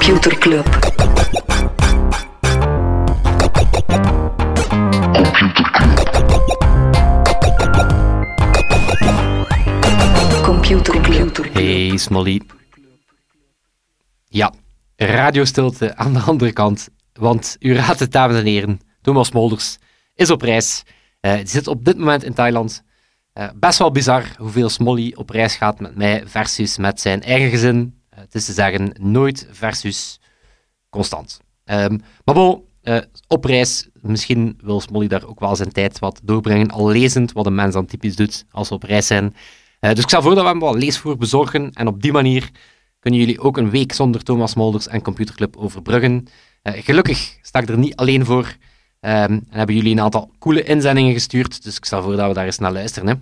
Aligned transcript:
Computer 0.00 0.38
Club. 0.38 0.64
Computer 10.42 11.00
Club. 11.00 11.52
Hey 11.52 11.96
Smolly. 11.96 12.40
Ja, 14.28 14.52
radiostilte 14.96 15.96
aan 15.96 16.12
de 16.12 16.20
andere 16.20 16.52
kant. 16.52 16.88
Want 17.12 17.56
u 17.58 17.74
raadt 17.74 18.00
het, 18.00 18.12
dames 18.12 18.36
en 18.36 18.46
heren. 18.46 18.80
Thomas 19.02 19.32
Molders 19.32 19.78
is 20.14 20.30
op 20.30 20.42
reis. 20.42 20.82
Uh, 21.20 21.34
zit 21.44 21.66
op 21.66 21.84
dit 21.84 21.98
moment 21.98 22.24
in 22.24 22.34
Thailand. 22.34 22.82
Uh, 23.34 23.48
best 23.54 23.78
wel 23.78 23.90
bizar 23.90 24.24
hoeveel 24.38 24.68
Smolly 24.68 25.14
op 25.16 25.30
reis 25.30 25.54
gaat 25.54 25.80
met 25.80 25.96
mij 25.96 26.22
versus 26.26 26.78
met 26.78 27.00
zijn 27.00 27.22
eigen 27.22 27.50
gezin. 27.50 27.99
Het 28.20 28.34
is 28.34 28.44
te 28.44 28.52
zeggen, 28.52 28.94
nooit 28.98 29.48
versus 29.50 30.20
constant. 30.90 31.40
Um, 31.64 32.00
maar 32.24 32.34
bon, 32.34 32.64
op 33.26 33.44
reis, 33.44 33.88
misschien 34.00 34.58
wil 34.62 34.80
Smolly 34.80 35.08
daar 35.08 35.26
ook 35.26 35.40
wel 35.40 35.56
zijn 35.56 35.72
tijd 35.72 35.98
wat 35.98 36.20
doorbrengen, 36.22 36.70
al 36.70 36.88
lezend 36.88 37.32
wat 37.32 37.46
een 37.46 37.54
mens 37.54 37.74
dan 37.74 37.86
typisch 37.86 38.16
doet 38.16 38.44
als 38.50 38.68
we 38.68 38.74
op 38.74 38.82
reis 38.82 39.06
zijn. 39.06 39.34
dus 39.80 39.98
ik 39.98 40.08
stel 40.08 40.22
voor 40.22 40.34
dat 40.34 40.44
we 40.44 40.50
hem 40.50 40.58
wat 40.58 40.74
leesvoer 40.74 41.16
bezorgen 41.16 41.72
en 41.72 41.86
op 41.86 42.02
die 42.02 42.12
manier 42.12 42.50
kunnen 42.98 43.20
jullie 43.20 43.40
ook 43.40 43.56
een 43.56 43.70
week 43.70 43.92
zonder 43.92 44.22
Thomas 44.22 44.54
Molders 44.54 44.88
en 44.88 45.02
Computerclub 45.02 45.56
overbruggen. 45.56 46.26
gelukkig 46.62 47.38
sta 47.42 47.58
ik 47.58 47.68
er 47.68 47.78
niet 47.78 47.96
alleen 47.96 48.24
voor. 48.24 48.56
Um, 49.00 49.10
en 49.10 49.46
hebben 49.48 49.74
jullie 49.74 49.92
een 49.92 50.00
aantal 50.00 50.32
coole 50.38 50.62
inzendingen 50.62 51.12
gestuurd, 51.12 51.62
dus 51.62 51.76
ik 51.76 51.84
stel 51.84 52.02
voor 52.02 52.16
dat 52.16 52.28
we 52.28 52.34
daar 52.34 52.44
eens 52.44 52.58
naar 52.58 52.72
luisteren. 52.72 53.08
Hè. 53.08 53.14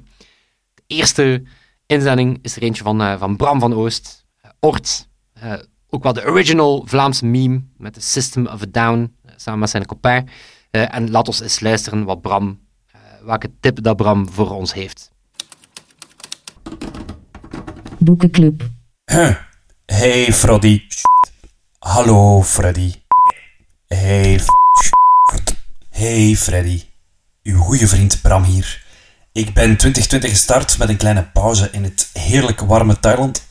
De 0.74 0.82
eerste 0.86 1.42
inzending 1.86 2.38
is 2.42 2.56
er 2.56 2.62
eentje 2.62 2.82
van, 2.82 3.18
van 3.18 3.36
Bram 3.36 3.60
van 3.60 3.74
Oost, 3.74 4.26
Ort. 4.60 5.08
Uh, 5.42 5.52
ook 5.90 6.02
wel 6.02 6.12
de 6.12 6.24
original 6.24 6.82
Vlaamse 6.86 7.26
meme 7.26 7.62
met 7.76 7.94
de 7.94 8.00
System 8.00 8.46
of 8.46 8.62
a 8.62 8.66
Down, 8.70 9.16
samen 9.36 9.60
met 9.60 9.70
zijn 9.70 9.86
copain. 9.86 10.28
en 10.70 11.10
laat 11.10 11.26
ons 11.26 11.40
eens 11.40 11.60
luisteren 11.60 12.04
wat 12.04 12.20
Bram, 12.20 12.60
welke 13.24 13.50
tip 13.60 13.82
dat 13.82 13.96
Bram 13.96 14.28
voor 14.28 14.50
ons 14.50 14.72
heeft. 14.72 15.12
Boekenclub. 17.98 18.68
Hey 19.86 20.32
Freddy. 20.32 20.82
Hallo 21.78 22.42
Freddy. 22.42 22.94
Hey 23.86 24.40
Hey 25.90 26.36
Freddy, 26.36 26.82
uw 27.42 27.58
goede 27.58 27.88
vriend 27.88 28.20
Bram 28.22 28.42
hier. 28.42 28.84
Ik 29.32 29.54
ben 29.54 29.76
2020 29.76 30.30
gestart 30.30 30.78
met 30.78 30.88
een 30.88 30.96
kleine 30.96 31.24
pauze 31.32 31.68
in 31.72 31.84
het 31.84 32.10
heerlijke 32.12 32.66
warme 32.66 33.00
Thailand. 33.00 33.46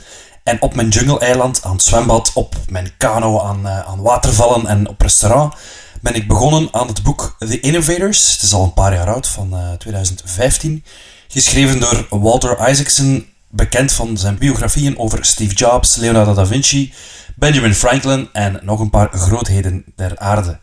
En 0.47 0.61
op 0.61 0.75
mijn 0.75 0.89
jungle-eiland, 0.89 1.63
aan 1.63 1.71
het 1.71 1.81
zwembad, 1.81 2.31
op 2.33 2.55
mijn 2.69 2.91
kano, 2.97 3.41
aan, 3.41 3.59
uh, 3.65 3.79
aan 3.79 4.01
watervallen 4.01 4.67
en 4.67 4.89
op 4.89 5.01
restaurant 5.01 5.53
ben 6.01 6.13
ik 6.13 6.27
begonnen 6.27 6.69
aan 6.71 6.87
het 6.87 7.03
boek 7.03 7.35
The 7.39 7.59
Innovators. 7.59 8.31
Het 8.31 8.41
is 8.41 8.53
al 8.53 8.63
een 8.63 8.73
paar 8.73 8.93
jaar 8.93 9.07
oud, 9.07 9.27
van 9.27 9.53
uh, 9.53 9.71
eh, 9.71 9.77
2015. 9.77 10.83
Geschreven 11.27 11.79
door 11.79 12.05
Walter 12.09 12.69
Isaacson, 12.69 13.25
bekend 13.49 13.91
van 13.91 14.17
zijn 14.17 14.37
biografieën 14.37 14.99
over 14.99 15.25
Steve 15.25 15.53
Jobs, 15.53 15.95
Leonardo 15.95 16.33
da 16.33 16.45
Vinci, 16.45 16.93
Benjamin 17.35 17.73
Franklin 17.73 18.29
en 18.33 18.59
nog 18.61 18.79
een 18.79 18.89
paar 18.89 19.09
grootheden 19.11 19.83
der 19.95 20.19
aarde. 20.19 20.59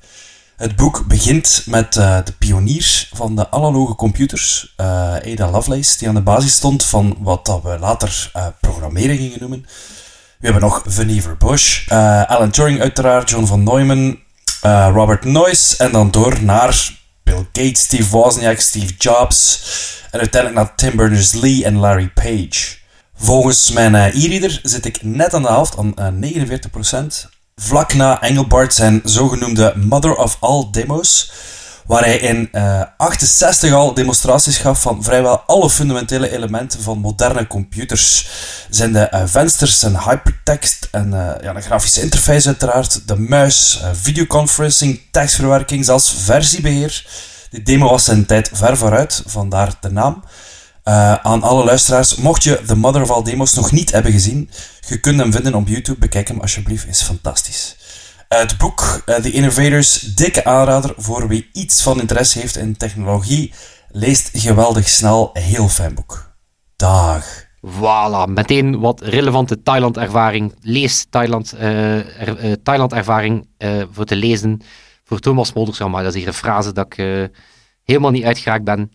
Het 0.57 0.77
boek 0.77 1.07
begint 1.07 1.63
met 1.67 1.97
uh, 1.97 2.19
de 2.25 2.33
pionier 2.33 3.09
van 3.13 3.37
de 3.37 3.51
analoge 3.51 3.95
computers, 3.95 4.75
uh, 4.81 4.87
Ada 5.15 5.51
Lovelace, 5.51 5.99
die 5.99 6.09
aan 6.09 6.15
de 6.15 6.21
basis 6.21 6.53
stond 6.53 6.85
van 6.85 7.17
wat 7.19 7.47
dat 7.47 7.63
we 7.63 7.79
later 7.79 8.31
uh, 8.37 8.47
programmeren 8.61 9.17
gingen 9.17 9.41
noemen. 9.41 9.67
We 10.39 10.51
hebben 10.51 10.63
nog 10.63 10.83
Vannevar 10.87 11.37
Bush, 11.37 11.89
Alan 12.27 12.51
Turing 12.51 12.81
uiteraard, 12.81 13.31
John 13.31 13.45
von 13.45 13.63
Neumann, 13.63 14.19
Robert 14.93 15.25
Noyce 15.25 15.77
en 15.77 15.93
dan 15.93 16.11
door 16.11 16.43
naar 16.43 16.99
Bill 17.23 17.47
Gates, 17.53 17.81
Steve 17.81 18.11
Wozniak, 18.11 18.61
Steve 18.61 18.95
Jobs 18.99 19.63
en 20.11 20.19
uiteindelijk 20.19 20.63
naar 20.63 20.77
Tim 20.77 20.97
Berners-Lee 20.97 21.65
en 21.65 21.77
Larry 21.77 22.09
Page. 22.09 22.77
Volgens 23.17 23.71
mijn 23.71 23.95
e-reader 23.95 24.61
zit 24.63 24.85
ik 24.85 25.03
net 25.03 25.35
aan 25.35 25.43
de 25.43 25.49
helft, 25.49 25.77
aan 25.77 26.25
49%. 26.25 27.34
Vlak 27.57 27.95
na 27.95 28.23
Engelbart 28.23 28.75
zijn 28.75 29.01
zogenoemde 29.05 29.73
Mother 29.77 30.15
of 30.17 30.37
All 30.41 30.69
demos, 30.71 31.33
waar 31.87 32.05
hij 32.05 32.19
in 32.19 32.49
uh, 32.53 32.81
eh, 32.81 32.87
68 32.97 33.73
al 33.73 33.95
demonstraties 33.95 34.59
gaf 34.59 34.81
van 34.81 35.03
vrijwel 35.03 35.41
alle 35.47 35.71
fundamentele 35.71 36.31
elementen 36.31 36.83
van 36.83 36.99
moderne 36.99 37.47
computers. 37.47 38.29
Zijn 38.71 38.93
de 38.93 39.09
uh, 39.15 39.23
vensters 39.27 39.83
en 39.83 39.99
hypertext 39.99 40.89
en 40.91 41.07
uh, 41.07 41.31
ja, 41.43 41.55
een 41.55 41.63
grafische 41.63 42.03
interface 42.03 42.47
uiteraard, 42.47 43.09
de 43.09 43.17
muis, 43.17 43.83
videoconferencing, 43.93 45.01
tekstverwerking, 45.11 45.85
zelfs 45.85 46.15
versiebeheer. 46.19 47.07
Die 47.51 47.63
demo 47.63 47.89
was 47.89 48.05
zijn 48.05 48.27
tijd 48.27 48.51
ver 48.53 48.77
vooruit, 48.77 49.23
vandaar 49.27 49.73
de 49.81 49.91
naam. 49.91 50.25
Uh, 50.89 51.15
aan 51.15 51.43
alle 51.43 51.65
luisteraars, 51.65 52.15
mocht 52.17 52.43
je 52.43 52.63
The 52.67 52.77
Mother 52.77 53.03
of 53.03 53.11
All 53.11 53.23
Demos 53.23 53.55
nog 53.55 53.73
niet 53.73 53.93
hebben 53.93 54.13
gezien, 54.13 54.51
je 54.89 55.01
kunt 55.01 55.21
hem 55.21 55.33
vinden 55.33 55.55
op 55.55 55.69
YouTube. 55.69 55.99
Bekijk 55.99 56.29
hem 56.29 56.41
alsjeblieft, 56.41 56.87
is 56.87 57.03
fantastisch. 57.03 57.77
Het 58.29 58.59
boek 58.59 59.03
uh, 59.07 59.17
The 59.17 59.31
Innovators, 59.31 60.01
dikke 60.01 60.45
aanrader 60.45 60.95
voor 60.97 61.29
wie 61.29 61.49
iets 61.53 61.83
van 61.83 62.01
interesse 62.01 62.39
heeft 62.39 62.57
in 62.57 62.77
technologie. 62.77 63.53
Leest 63.89 64.31
geweldig 64.33 64.89
snel, 64.89 65.31
heel 65.33 65.69
fijn 65.69 65.95
boek. 65.95 66.35
Dag. 66.77 67.45
Voilà, 67.67 68.29
meteen 68.29 68.79
wat 68.81 69.01
relevante 69.01 69.63
Thailand-ervaring. 69.63 70.55
Lees 70.61 71.07
Thailand, 71.11 71.55
Thailand-ervaring 72.63 73.49
voor 73.93 74.05
te 74.05 74.17
lezen. 74.17 74.61
Voor 75.05 75.19
Thomas 75.19 75.53
Molders, 75.53 75.79
maar 75.79 76.03
dat 76.03 76.15
is 76.15 76.19
hier 76.19 76.29
een 76.29 76.35
frase 76.35 76.73
dat 76.73 76.87
ik 76.87 77.31
helemaal 77.85 78.11
niet 78.11 78.25
uitgeraakt 78.25 78.65
ben. 78.65 78.91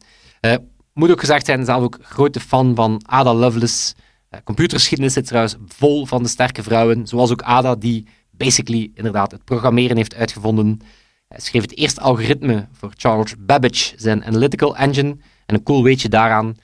Moet 0.99 1.11
ook 1.11 1.19
gezegd 1.19 1.45
zijn, 1.45 1.65
zelf 1.65 1.83
ook 1.83 1.97
grote 2.01 2.39
fan 2.39 2.75
van 2.75 3.01
Ada 3.05 3.33
Lovelace. 3.33 3.93
Uh, 4.31 4.39
computergeschiedenis 4.43 5.13
zit 5.13 5.27
trouwens 5.27 5.55
vol 5.67 6.05
van 6.05 6.23
de 6.23 6.29
sterke 6.29 6.63
vrouwen, 6.63 7.07
zoals 7.07 7.31
ook 7.31 7.41
Ada, 7.41 7.75
die 7.75 8.07
basically 8.31 8.91
inderdaad 8.93 9.31
het 9.31 9.43
programmeren 9.43 9.97
heeft 9.97 10.15
uitgevonden. 10.15 10.79
Hij 11.27 11.39
schreef 11.39 11.61
het 11.61 11.77
eerste 11.77 12.01
algoritme 12.01 12.67
voor 12.71 12.91
Charles 12.95 13.35
Babbage, 13.39 13.93
zijn 13.95 14.25
analytical 14.25 14.75
engine. 14.75 15.17
En 15.45 15.55
een 15.55 15.63
cool 15.63 15.83
weetje 15.83 16.09
daaraan, 16.09 16.55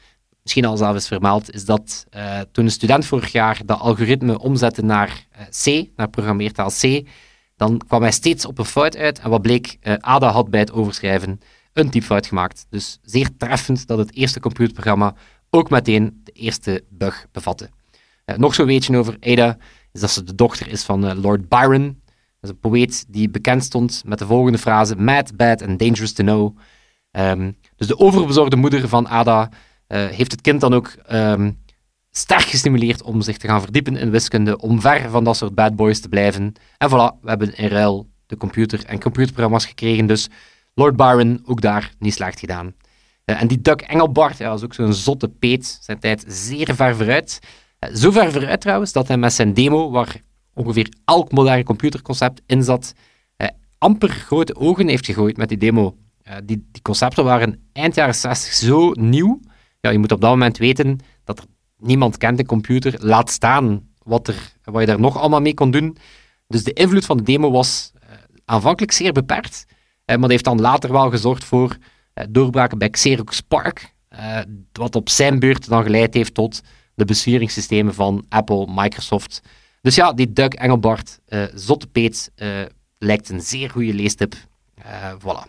misschien 0.43 0.65
al 0.65 0.77
zelf 0.77 0.93
eens 0.93 1.07
vermeld, 1.07 1.53
is 1.53 1.65
dat 1.65 2.05
uh, 2.15 2.39
toen 2.51 2.65
een 2.65 2.71
student 2.71 3.05
vorig 3.05 3.31
jaar 3.31 3.61
dat 3.65 3.79
algoritme 3.79 4.39
omzette 4.39 4.81
naar 4.81 5.25
C, 5.63 5.87
naar 5.95 6.09
programmeertaal 6.09 6.69
C, 6.69 7.07
dan 7.55 7.81
kwam 7.87 8.01
hij 8.01 8.11
steeds 8.11 8.45
op 8.45 8.57
een 8.57 8.65
fout 8.65 8.97
uit. 8.97 9.19
En 9.19 9.29
wat 9.29 9.41
bleek, 9.41 9.77
Ada 9.99 10.29
had 10.29 10.49
bij 10.49 10.59
het 10.59 10.71
overschrijven 10.71 11.39
een 11.75 11.89
typfout 11.89 12.27
gemaakt. 12.27 12.65
Dus 12.69 12.99
zeer 13.01 13.29
treffend 13.37 13.87
dat 13.87 13.97
het 13.97 14.15
eerste 14.15 14.39
computerprogramma 14.39 15.15
ook 15.49 15.69
meteen 15.69 16.21
de 16.23 16.31
eerste 16.31 16.83
bug 16.89 17.27
bevatte. 17.31 17.69
Uh, 18.25 18.35
nog 18.37 18.55
zo'n 18.55 18.65
weetje 18.65 18.97
over 18.97 19.17
Ada 19.19 19.57
is 19.91 20.01
dat 20.01 20.11
ze 20.11 20.23
de 20.23 20.35
dochter 20.35 20.67
is 20.67 20.83
van 20.83 21.05
uh, 21.05 21.11
Lord 21.21 21.49
Byron. 21.49 22.01
Dat 22.39 22.41
is 22.41 22.49
een 22.49 22.59
poëet 22.59 23.05
die 23.07 23.29
bekend 23.29 23.63
stond 23.63 24.01
met 24.05 24.19
de 24.19 24.25
volgende 24.25 24.57
frase: 24.57 24.95
Mad, 24.95 25.35
bad 25.35 25.61
and 25.61 25.79
dangerous 25.79 26.13
to 26.13 26.23
know. 26.23 26.57
Um, 27.11 27.57
dus 27.75 27.87
de 27.87 27.99
overbezorgde 27.99 28.55
moeder 28.55 28.87
van 28.87 29.07
Ada 29.07 29.49
uh, 29.87 30.05
heeft 30.05 30.31
het 30.31 30.41
kind 30.41 30.61
dan 30.61 30.73
ook 30.73 30.95
um, 31.11 31.57
sterk 32.11 32.41
gestimuleerd 32.41 33.01
om 33.01 33.21
zich 33.21 33.37
te 33.37 33.47
gaan 33.47 33.61
verdiepen 33.61 33.95
in 33.95 34.09
wiskunde, 34.09 34.57
om 34.57 34.81
ver 34.81 35.09
van 35.09 35.23
dat 35.23 35.37
soort 35.37 35.55
bad 35.55 35.75
boys 35.75 35.99
te 35.99 36.09
blijven. 36.09 36.53
En 36.77 36.89
voilà, 36.89 37.19
we 37.21 37.29
hebben 37.29 37.57
in 37.57 37.67
ruil 37.67 38.09
de 38.25 38.37
computer 38.37 38.85
en 38.85 38.99
computerprogramma's 38.99 39.65
gekregen. 39.65 40.05
Dus 40.05 40.29
Lord 40.75 40.95
Byron, 40.95 41.41
ook 41.45 41.61
daar 41.61 41.91
niet 41.99 42.13
slecht 42.13 42.39
gedaan. 42.39 42.65
Uh, 43.25 43.41
en 43.41 43.47
die 43.47 43.61
Doug 43.61 43.75
Engelbart, 43.75 44.37
ja, 44.37 44.49
was 44.49 44.63
ook 44.63 44.73
zo'n 44.73 44.93
zotte 44.93 45.27
peet, 45.27 45.79
zijn 45.81 45.99
tijd 45.99 46.23
zeer 46.27 46.75
ver 46.75 46.95
vooruit. 46.95 47.39
Uh, 47.79 47.95
zo 47.95 48.11
ver 48.11 48.31
vooruit 48.31 48.61
trouwens, 48.61 48.91
dat 48.91 49.07
hij 49.07 49.17
met 49.17 49.33
zijn 49.33 49.53
demo, 49.53 49.91
waar 49.91 50.21
ongeveer 50.53 50.93
elk 51.05 51.31
moderne 51.31 51.63
computerconcept 51.63 52.41
in 52.45 52.63
zat, 52.63 52.93
uh, 53.37 53.47
amper 53.77 54.09
grote 54.09 54.55
ogen 54.55 54.87
heeft 54.87 55.05
gegooid 55.05 55.37
met 55.37 55.49
die 55.49 55.57
demo. 55.57 55.97
die, 56.43 56.67
die 56.71 56.81
concepten 56.81 57.23
waren 57.23 57.69
eind 57.73 57.95
jaren 57.95 58.15
60 58.15 58.53
zo 58.53 58.91
nieuw. 58.91 59.39
Ja, 59.81 59.89
je 59.89 59.97
moet 59.97 60.11
op 60.11 60.21
dat 60.21 60.29
moment 60.29 60.57
weten 60.57 60.99
dat 61.23 61.39
er 61.39 61.45
niemand 61.77 62.17
kent 62.17 62.39
een 62.39 62.45
computer, 62.45 62.95
laat 63.05 63.29
staan 63.29 63.89
wat, 64.03 64.27
er, 64.27 64.53
wat 64.63 64.81
je 64.81 64.87
daar 64.87 64.99
nog 64.99 65.17
allemaal 65.17 65.41
mee 65.41 65.53
kon 65.53 65.71
doen. 65.71 65.97
Dus 66.47 66.63
de 66.63 66.73
invloed 66.73 67.05
van 67.05 67.17
de 67.17 67.23
demo 67.23 67.51
was 67.51 67.91
aanvankelijk 68.45 68.91
zeer 68.91 69.11
beperkt. 69.11 69.65
Eh, 70.05 70.15
maar 70.15 70.19
dat 70.19 70.29
heeft 70.29 70.43
dan 70.43 70.61
later 70.61 70.91
wel 70.91 71.09
gezorgd 71.09 71.43
voor 71.43 71.77
eh, 72.13 72.25
doorbraken 72.29 72.77
bij 72.77 72.89
Xerox 72.89 73.35
Spark, 73.35 73.93
eh, 74.07 74.39
wat 74.71 74.95
op 74.95 75.09
zijn 75.09 75.39
beurt 75.39 75.67
dan 75.67 75.83
geleid 75.83 76.13
heeft 76.13 76.33
tot 76.33 76.61
de 76.93 77.05
besturingssystemen 77.05 77.93
van 77.93 78.25
Apple, 78.29 78.67
Microsoft. 78.69 79.41
Dus 79.81 79.95
ja, 79.95 80.13
die 80.13 80.33
Doug 80.33 80.49
Engelbart, 80.49 81.19
Zotte 81.55 81.87
Peet, 81.87 82.31
lijkt 82.97 83.29
een 83.29 83.41
zeer 83.41 83.69
goede 83.69 83.93
leestip. 83.93 84.35
voilà. 85.19 85.23
Oké, 85.23 85.47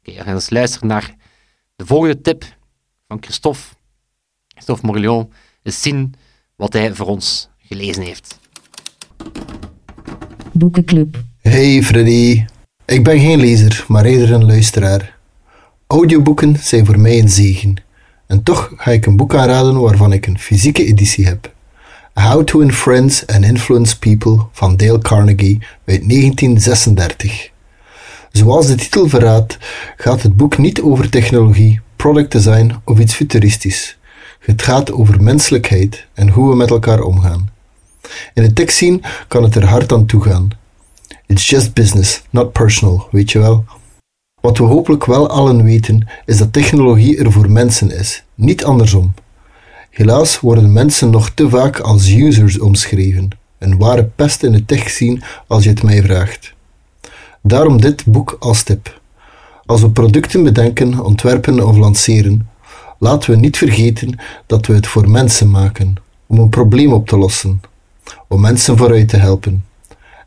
okay, 0.00 0.14
we 0.14 0.22
gaan 0.22 0.34
eens 0.34 0.50
luisteren 0.50 0.88
naar 0.88 1.14
de 1.76 1.86
volgende 1.86 2.20
tip 2.20 2.44
van 3.08 3.16
Christophe. 3.20 3.60
Christophe 4.48 4.86
Morillon. 4.86 5.32
Eens 5.62 5.82
zien 5.82 6.14
wat 6.56 6.72
hij 6.72 6.94
voor 6.94 7.06
ons 7.06 7.48
gelezen 7.58 8.02
heeft. 8.02 8.38
Boekenclub. 10.52 11.22
Hey 11.40 11.82
Freddy. 11.82 12.44
Ik 12.92 13.04
ben 13.04 13.20
geen 13.20 13.40
lezer, 13.40 13.84
maar 13.88 14.04
eerder 14.04 14.32
een 14.32 14.44
luisteraar. 14.44 15.18
Audioboeken 15.86 16.56
zijn 16.60 16.86
voor 16.86 17.00
mij 17.00 17.18
een 17.18 17.28
zegen. 17.28 17.74
En 18.26 18.42
toch 18.42 18.72
ga 18.76 18.90
ik 18.90 19.06
een 19.06 19.16
boek 19.16 19.34
aanraden 19.34 19.80
waarvan 19.80 20.12
ik 20.12 20.26
een 20.26 20.38
fysieke 20.38 20.84
editie 20.84 21.26
heb. 21.26 21.52
How 22.14 22.44
to 22.44 22.60
Influence 22.60 23.26
and 23.26 23.44
Influence 23.44 23.98
People 23.98 24.46
van 24.52 24.76
Dale 24.76 24.98
Carnegie 24.98 25.58
uit 25.86 26.08
1936. 26.08 27.50
Zoals 28.32 28.66
de 28.66 28.74
titel 28.74 29.08
verraadt, 29.08 29.58
gaat 29.96 30.22
het 30.22 30.36
boek 30.36 30.58
niet 30.58 30.80
over 30.80 31.08
technologie, 31.08 31.80
product 31.96 32.32
design 32.32 32.72
of 32.84 32.98
iets 32.98 33.14
futuristisch. 33.14 33.98
Het 34.38 34.62
gaat 34.62 34.92
over 34.92 35.22
menselijkheid 35.22 36.06
en 36.14 36.28
hoe 36.28 36.50
we 36.50 36.56
met 36.56 36.70
elkaar 36.70 37.00
omgaan. 37.00 37.50
In 38.34 38.42
de 38.42 38.52
tekst 38.52 38.76
zien 38.76 39.02
kan 39.28 39.42
het 39.42 39.54
er 39.54 39.66
hard 39.66 39.92
aan 39.92 40.06
toe 40.06 40.22
gaan. 40.22 40.60
It's 41.32 41.48
just 41.48 41.74
business, 41.74 42.22
not 42.30 42.52
personal, 42.52 43.08
weet 43.10 43.30
je 43.30 43.38
wel. 43.38 43.64
Wat 44.40 44.58
we 44.58 44.64
hopelijk 44.64 45.04
wel 45.04 45.28
allen 45.28 45.64
weten, 45.64 46.08
is 46.26 46.38
dat 46.38 46.52
technologie 46.52 47.18
er 47.18 47.32
voor 47.32 47.50
mensen 47.50 47.90
is, 47.90 48.24
niet 48.34 48.64
andersom. 48.64 49.14
Helaas 49.90 50.40
worden 50.40 50.72
mensen 50.72 51.10
nog 51.10 51.30
te 51.30 51.48
vaak 51.48 51.80
als 51.80 52.10
users 52.10 52.58
omschreven. 52.58 53.28
Een 53.58 53.78
ware 53.78 54.04
pest 54.04 54.42
in 54.42 54.52
de 54.52 54.64
tech 54.64 54.90
zien 54.90 55.22
als 55.46 55.64
je 55.64 55.70
het 55.70 55.82
mij 55.82 56.02
vraagt. 56.02 56.54
Daarom 57.42 57.80
dit 57.80 58.04
boek 58.04 58.36
als 58.38 58.62
tip. 58.62 59.00
Als 59.66 59.80
we 59.80 59.90
producten 59.90 60.42
bedenken, 60.42 61.00
ontwerpen 61.00 61.66
of 61.66 61.76
lanceren, 61.76 62.48
laten 62.98 63.30
we 63.30 63.36
niet 63.36 63.56
vergeten 63.56 64.18
dat 64.46 64.66
we 64.66 64.74
het 64.74 64.86
voor 64.86 65.10
mensen 65.10 65.50
maken, 65.50 65.94
om 66.26 66.38
een 66.38 66.48
probleem 66.48 66.92
op 66.92 67.08
te 67.08 67.16
lossen, 67.16 67.60
om 68.28 68.40
mensen 68.40 68.76
vooruit 68.76 69.08
te 69.08 69.16
helpen. 69.16 69.70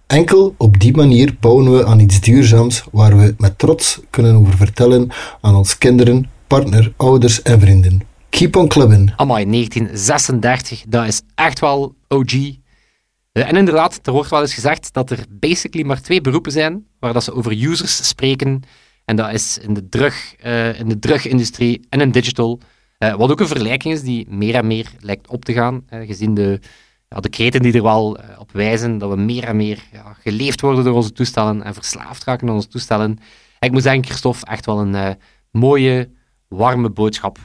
Enkel 0.07 0.56
op 0.57 0.80
die 0.80 0.96
manier 0.96 1.36
bouwen 1.40 1.72
we 1.72 1.86
aan 1.86 2.00
iets 2.00 2.22
duurzaams 2.22 2.84
waar 2.92 3.18
we 3.18 3.36
met 3.38 3.57
trots 3.57 4.00
kunnen 4.10 4.36
over 4.36 4.57
vertellen 4.57 5.12
aan 5.42 5.56
ons 5.56 5.78
kinderen, 5.78 6.30
partner, 6.48 6.94
ouders 6.98 7.42
en 7.42 7.60
vrienden. 7.60 8.02
Keep 8.30 8.56
on 8.56 8.68
clubbing. 8.68 9.13
Amai, 9.16 9.46
1936, 9.46 10.84
dat 10.88 11.07
is 11.07 11.22
echt 11.36 11.60
wel 11.60 11.96
OG. 12.07 12.34
Eh, 12.34 13.50
En 13.50 13.56
inderdaad, 13.56 14.00
er 14.04 14.12
wordt 14.12 14.30
wel 14.30 14.42
eens 14.42 14.54
gezegd 14.54 14.94
dat 14.94 15.10
er 15.12 15.25
basically 15.30 15.86
maar 15.86 16.02
twee 16.02 16.22
beroepen 16.22 16.51
zijn 16.51 16.86
waar 17.00 17.13
dat 17.13 17.24
ze 17.24 17.34
over 17.34 17.51
users 17.51 18.08
spreken. 18.08 18.62
En 19.06 19.16
dat 19.16 19.34
is 19.34 19.58
in 19.58 19.74
de, 19.74 19.90
drug, 19.90 20.36
eh, 20.36 20.80
in 20.80 20.90
de 20.90 21.00
drugindustrie 21.00 21.86
en 21.90 22.01
in 22.01 22.12
digital. 22.12 22.60
Eh, 22.98 23.16
wat 23.16 23.31
ook 23.31 23.40
een 23.40 23.48
vergelijking 23.48 23.94
is 23.94 24.01
die 24.01 24.28
meer 24.30 24.56
en 24.56 24.68
meer 24.68 24.92
lijkt 25.00 25.28
op 25.28 25.46
te 25.46 25.54
gaan, 25.54 25.84
gezien 25.90 26.34
de, 26.34 26.60
ja, 27.07 27.19
de 27.19 27.30
kreten 27.30 27.62
die 27.62 27.74
er 27.74 27.84
wel 27.84 28.18
eh, 28.18 28.40
op 28.40 28.52
wijzen 28.52 28.98
dat 28.98 29.10
we 29.10 29.16
meer 29.16 29.44
en 29.44 29.56
meer 29.56 29.84
ja, 29.92 30.13
geleefd 30.13 30.62
worden 30.62 30.84
door 30.84 30.96
onze 30.96 31.12
toestellen 31.12 31.63
en 31.63 31.74
verslaafd 31.74 32.24
raken 32.24 32.48
aan 32.48 32.56
onze 32.56 32.68
toestellen. 32.68 33.19
En 33.60 33.68
ik 33.68 33.72
moet 33.72 33.84
zeggen, 33.84 34.06
Christophe, 34.06 34.46
echt 34.46 34.66
wel 34.66 34.80
een 34.80 34.96
eh, 34.96 35.13
mooie, 35.52 36.10
warme 36.48 36.90
boodschap 36.90 37.38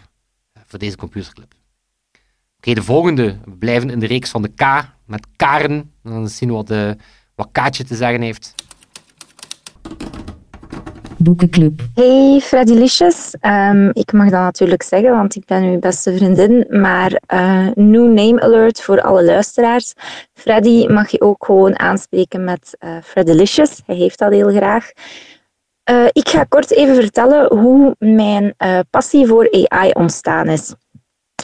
eh, 0.53 0.63
voor 0.67 0.79
deze 0.79 0.97
computerclub. 0.97 1.55
Oké, 2.57 2.75
de 2.75 2.83
volgende. 2.83 3.39
We 3.45 3.57
blijven 3.57 3.91
in 3.91 3.99
de 3.99 4.07
reeks 4.07 4.31
van 4.31 4.43
de 4.43 4.49
K 4.49 4.89
met 5.05 5.27
Karen. 5.37 5.93
Dan 6.03 6.29
zien 6.29 6.49
we 6.49 6.55
wat, 6.55 6.71
eh, 6.71 6.91
wat 7.35 7.49
Kaatje 7.53 7.85
te 7.85 7.97
zeggen 7.97 8.23
heeft. 8.23 8.55
Boekenclub. 11.23 11.81
Hey 11.95 12.41
Freddy 12.41 12.73
Licious. 12.73 13.35
Ehm, 13.41 13.91
ik 13.93 14.13
mag 14.13 14.31
dat 14.31 14.41
natuurlijk 14.41 14.83
zeggen, 14.83 15.11
want 15.11 15.37
ik 15.37 15.45
ben 15.45 15.63
uw 15.63 15.79
beste 15.79 16.17
vriendin. 16.17 16.67
Maar 16.69 17.21
eh 17.27 17.67
new 17.75 18.13
name 18.13 18.41
alert 18.41 18.81
voor 18.83 19.01
alle 19.01 19.25
luisteraars. 19.25 19.95
Freddy 20.33 20.87
mag 20.87 21.11
je 21.11 21.21
ook 21.21 21.45
gewoon 21.45 21.79
aanspreken 21.79 22.45
met 22.45 22.77
eh 22.79 22.97
Freddy 23.03 23.33
Licious. 23.33 23.83
Hij 23.87 23.97
heeft 23.97 24.19
dat 24.19 24.33
heel 24.33 24.51
graag. 24.51 24.91
Eh, 25.83 26.07
ik 26.13 26.29
ga 26.29 26.45
kort 26.45 26.71
even 26.71 26.95
vertellen 26.95 27.59
hoe 27.59 27.95
mijn 27.99 28.55
passie 28.91 29.27
voor 29.27 29.67
AI 29.69 29.91
ontstaan 29.91 30.49
is. 30.49 30.75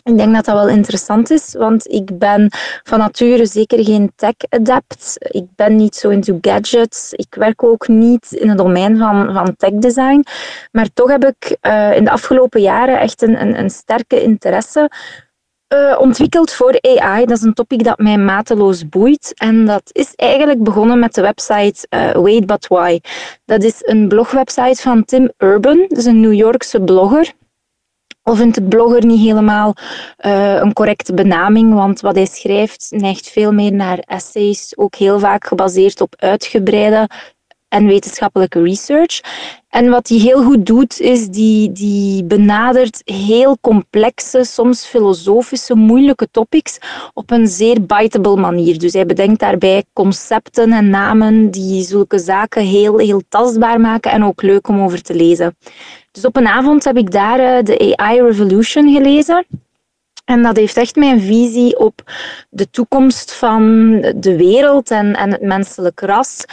Ik 0.06 0.16
denk 0.16 0.34
dat 0.34 0.44
dat 0.44 0.54
wel 0.54 0.68
interessant 0.68 1.30
is, 1.30 1.54
want 1.58 1.88
ik 1.88 2.18
ben 2.18 2.50
van 2.82 2.98
nature 2.98 3.46
zeker 3.46 3.84
geen 3.84 4.12
tech-adept. 4.16 5.16
Ik 5.18 5.44
ben 5.56 5.76
niet 5.76 5.94
zo 5.94 6.08
into 6.08 6.38
gadgets. 6.40 7.12
Ik 7.12 7.34
werk 7.34 7.62
ook 7.62 7.88
niet 7.88 8.32
in 8.32 8.48
het 8.48 8.58
domein 8.58 8.98
van, 8.98 9.32
van 9.32 9.56
tech-design. 9.56 10.24
Maar 10.72 10.88
toch 10.94 11.10
heb 11.10 11.24
ik 11.24 11.56
eh, 11.60 11.96
in 11.96 12.04
de 12.04 12.10
afgelopen 12.10 12.60
jaren 12.60 13.00
echt 13.00 13.22
een, 13.22 13.40
een, 13.40 13.58
een 13.58 13.70
sterke 13.70 14.22
interesse 14.22 14.90
eh, 15.66 15.96
ontwikkeld 15.98 16.52
voor 16.52 16.78
AI. 16.80 17.24
Dat 17.24 17.36
is 17.36 17.42
een 17.42 17.54
topic 17.54 17.84
dat 17.84 17.98
mij 17.98 18.18
mateloos 18.18 18.88
boeit. 18.88 19.32
En 19.34 19.64
dat 19.64 19.90
is 19.92 20.14
eigenlijk 20.14 20.62
begonnen 20.62 20.98
met 20.98 21.14
de 21.14 21.22
website 21.22 21.86
eh, 21.88 22.12
Wait 22.12 22.46
But 22.46 22.66
Why. 22.66 23.00
Dat 23.44 23.62
is 23.62 23.76
een 23.78 24.08
blogwebsite 24.08 24.82
van 24.82 25.04
Tim 25.04 25.32
Urban. 25.38 25.84
Dat 25.88 26.04
een 26.04 26.20
New 26.20 26.34
Yorkse 26.34 26.80
blogger. 26.80 27.32
Al 28.26 28.34
vindt 28.34 28.56
het 28.56 28.68
blogger 28.68 29.06
niet 29.06 29.20
helemaal 29.20 29.74
eh, 30.16 30.54
een 30.54 30.72
correcte 30.72 31.14
benaming, 31.14 31.74
want 31.74 32.00
wat 32.00 32.14
hij 32.14 32.26
schrijft 32.26 32.86
neigt 32.90 33.28
veel 33.28 33.52
meer 33.52 33.72
naar 33.72 33.98
essays, 33.98 34.76
ook 34.76 34.94
heel 34.94 35.18
vaak 35.18 35.46
gebaseerd 35.46 36.00
op 36.00 36.14
uitgebreide 36.18 37.08
en 37.68 37.86
wetenschappelijke 37.86 38.62
research. 38.62 39.20
En 39.68 39.90
wat 39.90 40.08
hij 40.08 40.18
heel 40.18 40.42
goed 40.42 40.66
doet, 40.66 41.00
is 41.00 41.28
die, 41.28 41.72
die 41.72 42.24
benadert 42.24 43.02
heel 43.04 43.58
complexe, 43.60 44.44
soms 44.44 44.86
filosofische, 44.86 45.74
moeilijke 45.74 46.28
topics 46.30 46.78
op 47.14 47.30
een 47.30 47.46
zeer 47.46 47.86
biteable 47.86 48.36
manier. 48.36 48.78
Dus 48.78 48.92
hij 48.92 49.06
bedenkt 49.06 49.40
daarbij 49.40 49.84
concepten 49.92 50.72
en 50.72 50.90
namen 50.90 51.50
die 51.50 51.82
zulke 51.82 52.18
zaken 52.18 52.62
heel, 52.62 52.98
heel 52.98 53.22
tastbaar 53.28 53.80
maken 53.80 54.10
en 54.10 54.24
ook 54.24 54.42
leuk 54.42 54.68
om 54.68 54.80
over 54.80 55.02
te 55.02 55.14
lezen. 55.14 55.56
Dus 56.16 56.24
op 56.24 56.36
een 56.36 56.46
avond 56.46 56.84
heb 56.84 56.96
ik 56.96 57.10
daar 57.10 57.38
eh, 57.38 57.64
de 57.64 57.96
AI 57.96 58.22
Revolution 58.22 58.92
gelezen. 58.92 59.46
En 60.24 60.42
dat 60.42 60.56
heeft 60.56 60.76
echt 60.76 60.96
mijn 60.96 61.20
visie 61.20 61.78
op 61.78 62.02
de 62.50 62.70
toekomst 62.70 63.32
van 63.32 63.90
de 64.16 64.36
wereld 64.36 64.90
en, 64.90 65.14
en 65.14 65.30
het 65.30 65.42
menselijk 65.42 66.00
ras 66.00 66.44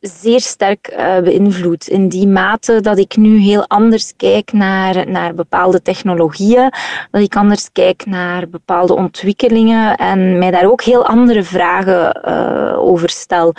zeer 0.00 0.40
sterk 0.40 0.94
uh, 0.98 1.18
beïnvloed. 1.18 1.88
In 1.88 2.08
die 2.08 2.26
mate 2.26 2.80
dat 2.80 2.98
ik 2.98 3.16
nu 3.16 3.38
heel 3.38 3.66
anders 3.66 4.16
kijk 4.16 4.52
naar, 4.52 5.10
naar 5.10 5.34
bepaalde 5.34 5.82
technologieën, 5.82 6.72
dat 7.10 7.22
ik 7.22 7.36
anders 7.36 7.72
kijk 7.72 8.06
naar 8.06 8.48
bepaalde 8.48 8.94
ontwikkelingen 8.94 9.96
en 9.96 10.38
mij 10.38 10.50
daar 10.50 10.70
ook 10.70 10.82
heel 10.82 11.06
andere 11.06 11.42
vragen 11.42 12.22
uh, 12.28 12.78
over 12.78 13.10
stel. 13.10 13.54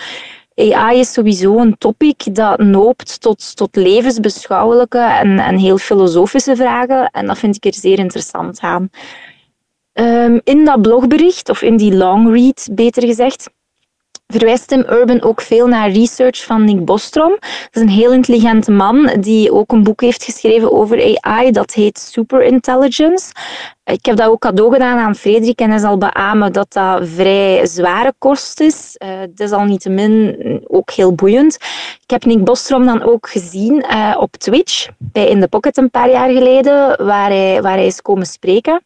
AI 0.56 1.00
is 1.00 1.14
sowieso 1.14 1.58
een 1.58 1.78
topic 1.78 2.36
dat 2.36 2.60
noopt 2.60 3.22
tot, 3.22 3.56
tot 3.56 3.76
levensbeschouwelijke 3.76 5.00
en, 5.00 5.40
en 5.40 5.58
heel 5.58 5.78
filosofische 5.78 6.56
vragen. 6.56 7.10
En 7.10 7.26
dat 7.26 7.38
vind 7.38 7.56
ik 7.56 7.66
er 7.66 7.74
zeer 7.74 8.00
interessant 8.00 8.60
aan. 8.60 8.90
Um, 9.94 10.42
in 10.44 10.66
dat 10.66 10.82
blogbericht, 10.82 11.50
of 11.50 11.62
in 11.62 11.78
die 11.78 11.96
long 11.96 12.34
read 12.34 12.68
beter 12.72 13.06
gezegd, 13.06 13.50
verwijst 14.38 14.68
Tim 14.68 14.86
Urban 14.90 15.22
ook 15.22 15.42
veel 15.42 15.68
naar 15.68 15.90
research 15.90 16.44
van 16.44 16.66
Nick 16.66 16.86
Bostrom. 16.86 17.30
Dat 17.40 17.70
is 17.72 17.82
een 17.82 17.90
heel 17.90 18.12
intelligente 18.12 18.72
man 18.72 19.18
die 19.20 19.52
ook 19.52 19.72
een 19.72 19.84
boek 19.84 20.02
heeft 20.02 20.24
geschreven 20.24 20.72
over 20.72 21.18
AI. 21.22 21.52
Dat 21.52 21.74
heet 21.74 22.00
Superintelligence. 22.00 23.32
Ik 23.84 24.06
heb 24.06 24.18
dat 24.18 24.30
ook 24.30 24.40
cadeau 24.40 24.72
gedaan 24.74 24.98
aan 24.98 25.16
Frederik 25.16 25.60
en 25.60 25.70
hij 25.70 25.80
zal 25.80 25.98
beamen 25.98 26.54
dat 26.54 26.74
dat 26.74 27.08
vrij 27.08 27.66
zware 27.66 28.14
kost 28.18 28.60
is. 28.60 28.96
Uh, 28.98 29.20
desalniettemin 29.36 30.36
ook 30.68 30.92
heel 30.92 31.14
boeiend. 31.14 31.56
Ik 32.04 32.10
heb 32.10 32.26
Nick 32.26 32.44
Bostrom 32.44 32.86
dan 32.86 33.04
ook 33.04 33.30
gezien 33.30 33.86
uh, 33.92 34.16
op 34.20 34.36
Twitch 34.36 34.88
bij 34.98 35.28
In 35.28 35.40
The 35.40 35.48
Pocket 35.48 35.78
een 35.78 35.92
paar 35.92 36.10
jaar 36.10 36.30
geleden, 36.30 37.06
waar 37.06 37.30
hij, 37.30 37.62
waar 37.62 37.76
hij 37.76 37.86
is 37.86 38.02
komen 38.02 38.26
spreken. 38.26 38.82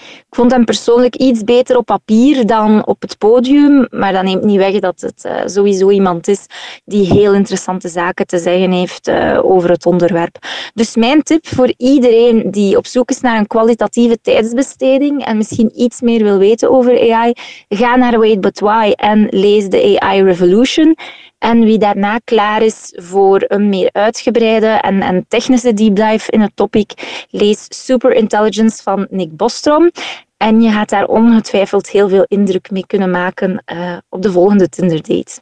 Ik 0.00 0.34
vond 0.40 0.50
hem 0.50 0.64
persoonlijk 0.64 1.16
iets 1.16 1.44
beter 1.44 1.76
op 1.76 1.84
papier 1.84 2.46
dan 2.46 2.86
op 2.86 3.02
het 3.02 3.18
podium, 3.18 3.86
maar 3.90 4.12
dat 4.12 4.22
neemt 4.22 4.44
niet 4.44 4.56
weg 4.56 4.78
dat 4.78 5.00
het 5.00 5.24
uh, 5.26 5.40
sowieso 5.46 5.90
iemand 5.90 6.28
is 6.28 6.46
die 6.84 7.06
heel 7.06 7.34
interessante 7.34 7.88
zaken 7.88 8.26
te 8.26 8.38
zeggen 8.38 8.70
heeft 8.70 9.08
uh, 9.08 9.40
over 9.42 9.70
het 9.70 9.86
onderwerp. 9.86 10.36
Dus 10.74 10.96
mijn 10.96 11.22
tip 11.22 11.46
voor 11.46 11.72
iedereen 11.76 12.50
die 12.50 12.76
op 12.76 12.86
zoek 12.86 13.10
is 13.10 13.20
naar 13.20 13.38
een 13.38 13.46
kwalitatieve 13.46 14.20
tijdsbesteding 14.20 15.24
en 15.24 15.36
misschien 15.36 15.80
iets 15.80 16.00
meer 16.00 16.22
wil 16.22 16.38
weten 16.38 16.70
over 16.70 17.12
AI, 17.12 17.32
ga 17.68 17.96
naar 17.96 18.18
Wait 18.18 18.40
But 18.40 18.60
Why 18.60 18.92
en 18.96 19.26
lees 19.30 19.68
de 19.68 20.00
AI 20.00 20.22
Revolution. 20.22 20.96
En 21.44 21.64
wie 21.64 21.78
daarna 21.78 22.18
klaar 22.18 22.62
is 22.62 22.92
voor 22.96 23.44
een 23.46 23.68
meer 23.68 23.88
uitgebreide 23.92 24.66
en, 24.66 25.02
en 25.02 25.24
technische 25.28 25.74
deep 25.74 25.96
dive 25.96 26.30
in 26.30 26.40
het 26.40 26.56
topic, 26.56 26.92
lees 27.30 27.66
Superintelligence 27.68 28.82
van 28.82 29.06
Nick 29.10 29.36
Bostrom. 29.36 29.90
En 30.36 30.60
je 30.60 30.70
gaat 30.70 30.88
daar 30.88 31.06
ongetwijfeld 31.06 31.90
heel 31.90 32.08
veel 32.08 32.24
indruk 32.28 32.70
mee 32.70 32.86
kunnen 32.86 33.10
maken 33.10 33.62
uh, 33.72 33.96
op 34.08 34.22
de 34.22 34.32
volgende 34.32 34.68
Tinder 34.68 35.02
date. 35.02 35.40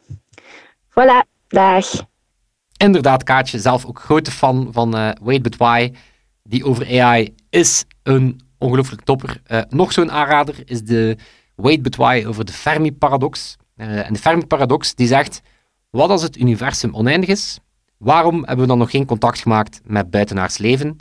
Voilà, 0.89 1.27
dag. 1.47 1.85
Inderdaad, 2.77 3.23
Kaatje, 3.23 3.59
zelf 3.59 3.85
ook 3.85 3.99
grote 3.99 4.31
fan 4.31 4.69
van 4.71 4.97
uh, 4.97 5.09
Wait 5.21 5.41
But 5.41 5.57
Why. 5.57 5.91
Die 6.43 6.65
over 6.65 7.01
AI 7.01 7.35
is 7.49 7.85
een 8.03 8.41
ongelooflijk 8.57 9.01
topper. 9.01 9.41
Uh, 9.47 9.61
nog 9.69 9.91
zo'n 9.91 10.11
aanrader 10.11 10.55
is 10.65 10.81
de 10.81 11.17
Wait 11.55 11.81
But 11.81 11.95
Why 11.95 12.23
over 12.27 12.45
de 12.45 12.53
Fermi-paradox. 12.53 13.55
en 13.75 14.13
de 14.13 14.19
Fermi-paradox 14.19 14.95
die 14.95 15.07
zegt 15.07 15.41
wat 15.97 16.09
als 16.09 16.21
het 16.21 16.37
universum 16.37 16.95
oneindig 16.95 17.29
is? 17.29 17.59
Waarom 17.97 18.35
hebben 18.37 18.59
we 18.59 18.67
dan 18.67 18.77
nog 18.77 18.91
geen 18.91 19.05
contact 19.05 19.39
gemaakt 19.39 19.81
met 19.83 20.09
buitenaards 20.09 20.57
leven? 20.57 20.97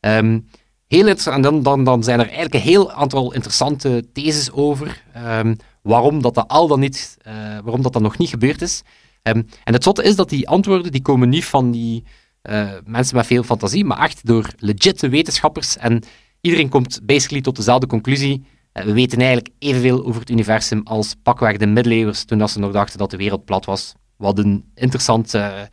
Ehm, 0.00 0.40
heel 0.86 1.08
en 1.08 1.42
dan, 1.42 1.62
dan, 1.62 1.84
dan 1.84 2.02
zijn 2.04 2.18
er 2.18 2.26
eigenlijk 2.26 2.54
een 2.54 2.60
heel 2.60 2.92
aantal 2.92 3.32
interessante 3.32 4.06
theses 4.12 4.52
over 4.52 5.02
ehm, 5.12 5.54
waarom 5.82 6.22
dat, 6.22 6.34
dat 6.34 6.48
al 6.48 6.68
dan 6.68 6.80
niet, 6.80 7.16
uh, 7.26 7.32
waarom 7.34 7.82
dat, 7.82 7.92
dat 7.92 8.02
nog 8.02 8.18
niet 8.18 8.28
gebeurd 8.28 8.62
is. 8.62 8.82
Ehm, 9.22 9.42
en 9.64 9.72
het 9.72 9.82
zotte 9.82 10.02
is 10.02 10.16
dat 10.16 10.28
die 10.28 10.48
antwoorden 10.48 10.92
die 10.92 11.02
komen 11.02 11.28
niet 11.28 11.44
van 11.44 11.70
die 11.70 12.04
uh, 12.42 12.70
mensen 12.84 13.16
met 13.16 13.26
veel 13.26 13.42
fantasie, 13.42 13.84
maar 13.84 13.98
echt 13.98 14.26
door 14.26 14.50
legitte 14.58 15.08
wetenschappers. 15.08 15.76
En 15.76 16.02
iedereen 16.40 16.68
komt 16.68 17.00
basically 17.02 17.42
tot 17.42 17.56
dezelfde 17.56 17.86
conclusie. 17.86 18.44
Uh, 18.72 18.84
we 18.84 18.92
weten 18.92 19.18
eigenlijk 19.18 19.48
evenveel 19.58 20.04
over 20.04 20.20
het 20.20 20.30
universum 20.30 20.80
als 20.84 21.14
pakweg 21.22 21.56
de 21.56 21.66
middeleeuwers, 21.66 22.24
toen 22.24 22.38
dat 22.38 22.50
ze 22.50 22.58
nog 22.58 22.72
dachten 22.72 22.98
dat 22.98 23.10
de 23.10 23.16
wereld 23.16 23.44
plat 23.44 23.64
was. 23.64 23.94
Wat 24.16 24.38
een 24.38 24.70
interessante, 24.74 25.70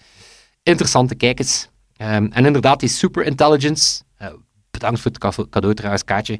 interessante 0.63 1.15
kijk 1.15 1.39
is. 1.39 1.69
Um, 1.97 2.31
en 2.31 2.45
inderdaad, 2.45 2.79
die 2.79 2.89
superintelligence, 2.89 4.03
uh, 4.21 4.27
bedankt 4.71 4.99
voor 4.99 5.11
het 5.11 5.49
cadeau 5.49 5.73
trouwens, 5.73 6.03
Kaatje, 6.03 6.39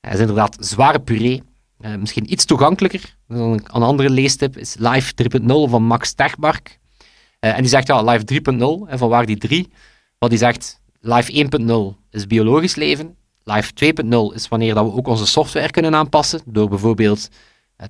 is 0.00 0.18
inderdaad 0.18 0.56
zware 0.60 1.00
puree. 1.00 1.42
Uh, 1.80 1.94
misschien 1.94 2.32
iets 2.32 2.44
toegankelijker. 2.44 3.16
Dan 3.28 3.38
een, 3.38 3.66
andere 3.66 4.10
leestip 4.10 4.56
is 4.56 4.74
Live 4.78 5.12
3.0 5.40 5.46
van 5.46 5.82
Max 5.82 6.12
Tegmark. 6.12 6.78
Uh, 7.40 7.54
en 7.54 7.60
die 7.60 7.68
zegt, 7.68 7.86
ja, 7.86 8.02
Live 8.02 8.24
3.0, 8.24 8.90
en 8.90 8.98
van 8.98 9.08
waar 9.08 9.26
die 9.26 9.36
3? 9.36 9.72
Wat 10.18 10.30
die 10.30 10.38
zegt, 10.38 10.80
Live 11.00 11.48
1.0 11.92 12.10
is 12.10 12.26
biologisch 12.26 12.74
leven. 12.74 13.16
Live 13.44 13.72
2.0 13.72 14.34
is 14.34 14.48
wanneer 14.48 14.74
dat 14.74 14.84
we 14.84 14.92
ook 14.92 15.06
onze 15.06 15.26
software 15.26 15.70
kunnen 15.70 15.94
aanpassen, 15.94 16.40
door 16.44 16.68
bijvoorbeeld 16.68 17.28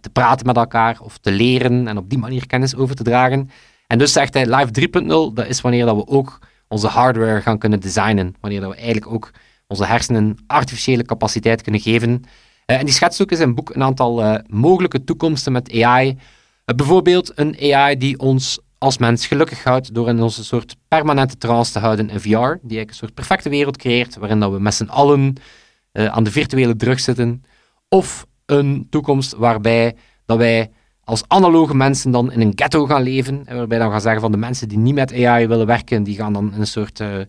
te 0.00 0.10
praten 0.10 0.46
met 0.46 0.56
elkaar 0.56 0.98
of 1.00 1.18
te 1.18 1.30
leren 1.30 1.88
en 1.88 1.96
op 1.96 2.10
die 2.10 2.18
manier 2.18 2.46
kennis 2.46 2.76
over 2.76 2.94
te 2.94 3.02
dragen. 3.02 3.50
En 3.86 3.98
dus 3.98 4.12
zegt 4.12 4.34
hij, 4.34 4.46
Live 4.46 4.88
3.0, 5.02 5.34
dat 5.34 5.46
is 5.46 5.60
wanneer 5.60 5.86
dat 5.86 5.96
we 5.96 6.06
ook 6.06 6.38
onze 6.68 6.86
hardware 6.86 7.40
gaan 7.40 7.58
kunnen 7.58 7.80
designen. 7.80 8.34
Wanneer 8.40 8.60
dat 8.60 8.70
we 8.70 8.76
eigenlijk 8.76 9.12
ook 9.12 9.30
onze 9.66 9.84
hersenen 9.84 10.38
artificiële 10.46 11.02
capaciteit 11.02 11.62
kunnen 11.62 11.80
geven. 11.80 12.10
Uh, 12.10 12.78
en 12.78 12.84
die 12.84 12.94
schetst 12.94 13.22
ook 13.22 13.30
in 13.30 13.36
zijn 13.36 13.54
boek 13.54 13.74
een 13.74 13.82
aantal 13.82 14.22
uh, 14.22 14.38
mogelijke 14.46 15.04
toekomsten 15.04 15.52
met 15.52 15.82
AI. 15.82 16.18
Bijvoorbeeld 16.64 17.32
een 17.34 17.74
AI 17.74 17.96
die 17.96 18.18
ons 18.18 18.58
als 18.78 18.98
mens 18.98 19.26
gelukkig 19.26 19.64
houdt 19.64 19.94
door 19.94 20.08
in 20.08 20.22
onze 20.22 20.44
soort 20.44 20.76
permanente 20.88 21.38
trance 21.38 21.72
te 21.72 21.78
houden 21.78 22.10
in 22.10 22.20
VR, 22.20 22.26
die 22.26 22.38
eigenlijk 22.38 22.88
een 22.88 22.94
soort 22.94 23.14
perfecte 23.14 23.48
wereld 23.48 23.76
creëert, 23.76 24.16
waarin 24.16 24.40
dat 24.40 24.52
we 24.52 24.60
met 24.60 24.74
z'n 24.74 24.84
allen 24.84 25.36
aan 25.92 26.24
de 26.24 26.30
virtuele 26.30 26.76
drug 26.76 27.00
zitten. 27.00 27.44
Of 27.88 28.26
een 28.50 28.86
toekomst 28.90 29.34
waarbij 29.34 29.96
dat 30.26 30.38
wij 30.38 30.70
als 31.04 31.22
analoge 31.26 31.74
mensen 31.74 32.10
dan 32.10 32.32
in 32.32 32.40
een 32.40 32.52
ghetto 32.54 32.86
gaan 32.86 33.02
leven, 33.02 33.42
en 33.46 33.56
waarbij 33.56 33.78
dan 33.78 33.90
gaan 33.90 34.00
zeggen 34.00 34.20
van 34.20 34.32
de 34.32 34.36
mensen 34.36 34.68
die 34.68 34.78
niet 34.78 34.94
met 34.94 35.24
AI 35.24 35.46
willen 35.46 35.66
werken, 35.66 36.02
die 36.02 36.16
gaan 36.16 36.32
dan 36.32 36.52
in 36.52 36.60
een 36.60 36.66
soort, 36.66 37.00
uh, 37.00 37.20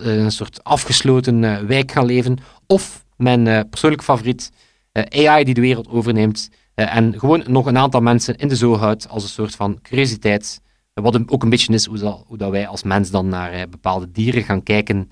een 0.00 0.32
soort 0.32 0.64
afgesloten 0.64 1.42
uh, 1.42 1.58
wijk 1.58 1.92
gaan 1.92 2.06
leven. 2.06 2.38
Of 2.66 3.04
mijn 3.16 3.68
persoonlijke 3.68 4.04
favoriet, 4.04 4.50
AI 4.92 5.44
die 5.44 5.54
de 5.54 5.60
wereld 5.60 5.88
overneemt 5.88 6.50
en 6.74 7.18
gewoon 7.18 7.44
nog 7.46 7.66
een 7.66 7.78
aantal 7.78 8.00
mensen 8.00 8.36
in 8.36 8.48
de 8.48 8.56
zoo 8.56 8.76
als 9.08 9.22
een 9.22 9.28
soort 9.28 9.54
van 9.54 9.78
curiositeit. 9.82 10.60
Wat 10.94 11.30
ook 11.30 11.42
een 11.42 11.50
beetje 11.50 11.72
is 11.72 11.86
hoe 11.86 11.98
dat, 11.98 12.24
hoe 12.26 12.36
dat 12.36 12.50
wij 12.50 12.66
als 12.66 12.82
mens 12.82 13.10
dan 13.10 13.28
naar 13.28 13.68
bepaalde 13.68 14.10
dieren 14.10 14.42
gaan 14.42 14.62
kijken. 14.62 15.08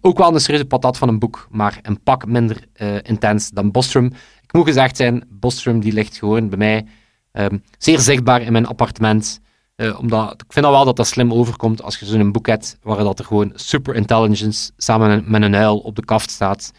Ook 0.00 0.18
wel 0.18 0.34
een 0.34 0.40
serieuze 0.40 0.66
patat 0.66 0.98
van 0.98 1.08
een 1.08 1.18
boek, 1.18 1.46
maar 1.50 1.78
een 1.82 2.02
pak 2.02 2.26
minder 2.26 2.66
intens 3.02 3.50
dan 3.50 3.70
Bostrom 3.70 4.12
moet 4.52 4.66
gezegd 4.66 4.96
zijn, 4.96 5.24
Bostrom 5.28 5.80
die 5.80 5.92
ligt 5.92 6.16
gewoon 6.16 6.48
bij 6.48 6.58
mij 6.58 6.86
um, 7.32 7.62
zeer 7.78 7.98
zichtbaar 7.98 8.42
in 8.42 8.52
mijn 8.52 8.66
appartement. 8.66 9.40
Uh, 9.76 9.98
omdat, 9.98 10.42
ik 10.46 10.52
vind 10.52 10.66
al 10.66 10.72
wel 10.72 10.84
dat 10.84 10.96
dat 10.96 11.06
slim 11.06 11.32
overkomt 11.32 11.82
als 11.82 11.98
je 11.98 12.06
zo'n 12.06 12.32
boek 12.32 12.46
hebt 12.46 12.78
waar 12.82 12.96
dat 12.96 13.18
er 13.18 13.24
gewoon 13.24 13.52
super 13.54 13.94
intelligence 13.94 14.70
samen 14.76 15.24
met 15.26 15.42
een 15.42 15.54
uil 15.54 15.78
op 15.78 15.96
de 15.96 16.04
kaft 16.04 16.30
staat. 16.30 16.72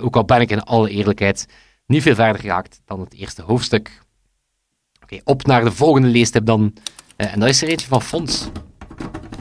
Ook 0.00 0.16
al 0.16 0.24
ben 0.24 0.40
ik 0.40 0.50
in 0.50 0.62
alle 0.62 0.90
eerlijkheid 0.90 1.46
niet 1.86 2.02
veel 2.02 2.14
verder 2.14 2.40
geraakt 2.40 2.80
dan 2.84 3.00
het 3.00 3.14
eerste 3.14 3.42
hoofdstuk. 3.42 4.02
Oké, 5.02 5.20
op 5.24 5.46
naar 5.46 5.64
de 5.64 5.72
volgende 5.72 6.08
leestip 6.08 6.46
dan. 6.46 6.74
En 7.16 7.40
dat 7.40 7.48
is 7.48 7.62
er 7.62 7.68
eentje 7.68 7.88
van 7.88 8.02
Fons. 8.02 8.48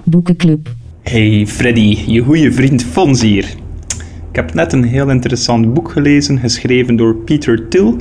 Boekenclub. 0.04 0.70
Hey 1.10 1.48
Freddy, 1.48 1.98
je 2.08 2.22
goede 2.22 2.52
vriend 2.52 2.84
Fons 2.84 3.22
hier. 3.22 3.56
Ik 4.30 4.36
heb 4.36 4.54
net 4.54 4.74
een 4.74 4.84
heel 4.84 5.10
interessant 5.10 5.74
boek 5.74 5.92
gelezen, 5.92 6.40
geschreven 6.40 6.96
door 6.96 7.16
Peter 7.16 7.68
Thiel. 7.68 7.96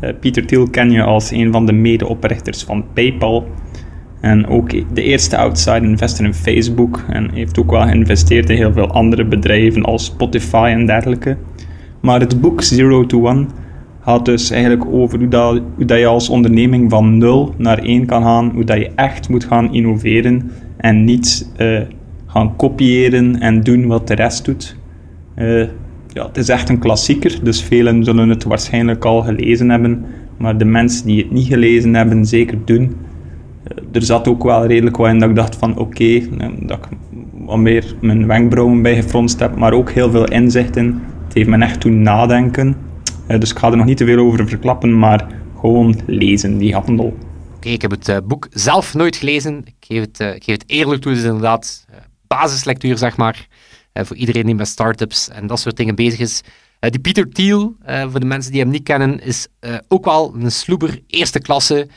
Uh, 0.00 0.10
Peter 0.20 0.46
Thiel 0.46 0.70
ken 0.70 0.90
je 0.90 1.02
als 1.02 1.30
een 1.30 1.52
van 1.52 1.66
de 1.66 1.72
medeoprichters 1.72 2.62
van 2.62 2.84
PayPal. 2.92 3.46
En 4.20 4.46
ook 4.46 4.94
de 4.94 5.02
eerste 5.02 5.36
outside 5.36 5.86
investor 5.86 6.26
in 6.26 6.34
Facebook. 6.34 7.04
En 7.08 7.30
heeft 7.30 7.58
ook 7.58 7.70
wel 7.70 7.82
geïnvesteerd 7.82 8.50
in 8.50 8.56
heel 8.56 8.72
veel 8.72 8.90
andere 8.90 9.24
bedrijven 9.24 9.82
als 9.82 10.04
Spotify 10.04 10.72
en 10.76 10.86
dergelijke. 10.86 11.36
Maar 12.00 12.20
het 12.20 12.40
boek 12.40 12.62
Zero 12.62 13.06
to 13.06 13.28
One 13.28 13.46
gaat 14.00 14.24
dus 14.24 14.50
eigenlijk 14.50 14.84
over 14.90 15.18
hoe, 15.18 15.28
dat, 15.86 15.98
je 15.98 16.06
als 16.06 16.28
onderneming 16.28 16.90
van 16.90 17.18
0 17.18 17.54
naar 17.58 17.78
1 17.78 18.06
kan 18.06 18.22
gaan. 18.22 18.50
Hoe 18.54 18.64
dat 18.64 18.78
je 18.78 18.90
echt 18.94 19.28
moet 19.28 19.44
gaan 19.44 19.72
innoveren 19.72 20.50
en 20.76 21.04
niet 21.04 21.52
uh, 21.58 21.80
gaan 22.34 22.56
kopiëren 22.56 23.40
en 23.40 23.60
doen 23.60 23.86
wat 23.86 24.06
de 24.06 24.14
rest 24.14 24.44
doet. 24.44 24.76
Uh, 25.36 25.68
ja, 26.12 26.26
het 26.26 26.36
is 26.36 26.48
echt 26.48 26.68
een 26.68 26.78
klassieker, 26.78 27.38
dus 27.42 27.62
velen 27.62 28.04
zullen 28.04 28.28
het 28.28 28.44
waarschijnlijk 28.44 29.04
al 29.04 29.22
gelezen 29.22 29.68
hebben. 29.70 30.04
Maar 30.36 30.58
de 30.58 30.64
mensen 30.64 31.06
die 31.06 31.22
het 31.22 31.30
niet 31.30 31.46
gelezen 31.46 31.94
hebben, 31.94 32.26
zeker 32.26 32.58
doen. 32.64 32.82
Uh, 32.82 33.84
er 33.92 34.02
zat 34.02 34.28
ook 34.28 34.42
wel 34.42 34.66
redelijk 34.66 34.96
wat 34.96 35.08
in 35.08 35.18
dat 35.18 35.28
ik 35.28 35.36
dacht 35.36 35.56
van 35.56 35.78
oké, 35.78 36.04
eh, 36.04 36.48
dat 36.60 36.78
ik 36.78 36.88
wat 37.32 37.58
meer 37.58 37.96
mijn 38.00 38.26
wenkbrauwen 38.26 38.82
bij 38.82 38.94
gefronst 38.94 39.40
heb, 39.40 39.56
maar 39.56 39.72
ook 39.72 39.90
heel 39.90 40.10
veel 40.10 40.24
inzichten. 40.24 41.02
Het 41.24 41.34
heeft 41.34 41.48
me 41.48 41.58
echt 41.58 41.80
toen 41.80 42.02
nadenken. 42.02 42.76
Dus 43.38 43.50
ik 43.50 43.58
ga 43.58 43.70
er 43.70 43.76
nog 43.76 43.86
niet 43.86 43.96
te 43.96 44.04
veel 44.04 44.18
over 44.18 44.48
verklappen, 44.48 44.98
maar 44.98 45.26
gewoon 45.60 46.00
lezen, 46.06 46.58
die 46.58 46.74
handel. 46.74 47.16
Oké, 47.56 47.68
ik 47.68 47.82
heb 47.82 47.90
het 47.90 48.28
boek 48.28 48.48
zelf 48.50 48.94
nooit 48.94 49.16
gelezen. 49.16 49.62
Ik 49.64 49.74
geef 49.80 50.00
het, 50.00 50.20
ik 50.20 50.44
geef 50.44 50.54
het 50.54 50.64
eerlijk 50.66 51.02
toe, 51.02 51.12
het 51.12 51.20
is 51.20 51.26
inderdaad 51.26 51.86
basislectuur, 52.34 52.98
zeg 52.98 53.16
maar. 53.16 53.46
Eh, 53.92 54.04
voor 54.04 54.16
iedereen 54.16 54.46
die 54.46 54.54
met 54.54 54.68
startups 54.68 55.28
en 55.28 55.46
dat 55.46 55.60
soort 55.60 55.76
dingen 55.76 55.94
bezig 55.94 56.18
is. 56.18 56.40
Eh, 56.78 56.90
die 56.90 57.00
Peter 57.00 57.28
Thiel, 57.28 57.76
eh, 57.82 58.10
voor 58.10 58.20
de 58.20 58.26
mensen 58.26 58.52
die 58.52 58.60
hem 58.60 58.70
niet 58.70 58.82
kennen, 58.82 59.20
is 59.20 59.46
ook 59.88 60.04
wel 60.04 60.34
een 60.34 60.50
sloeber 60.50 61.00
eerste 61.06 61.38
klasse. 61.38 61.88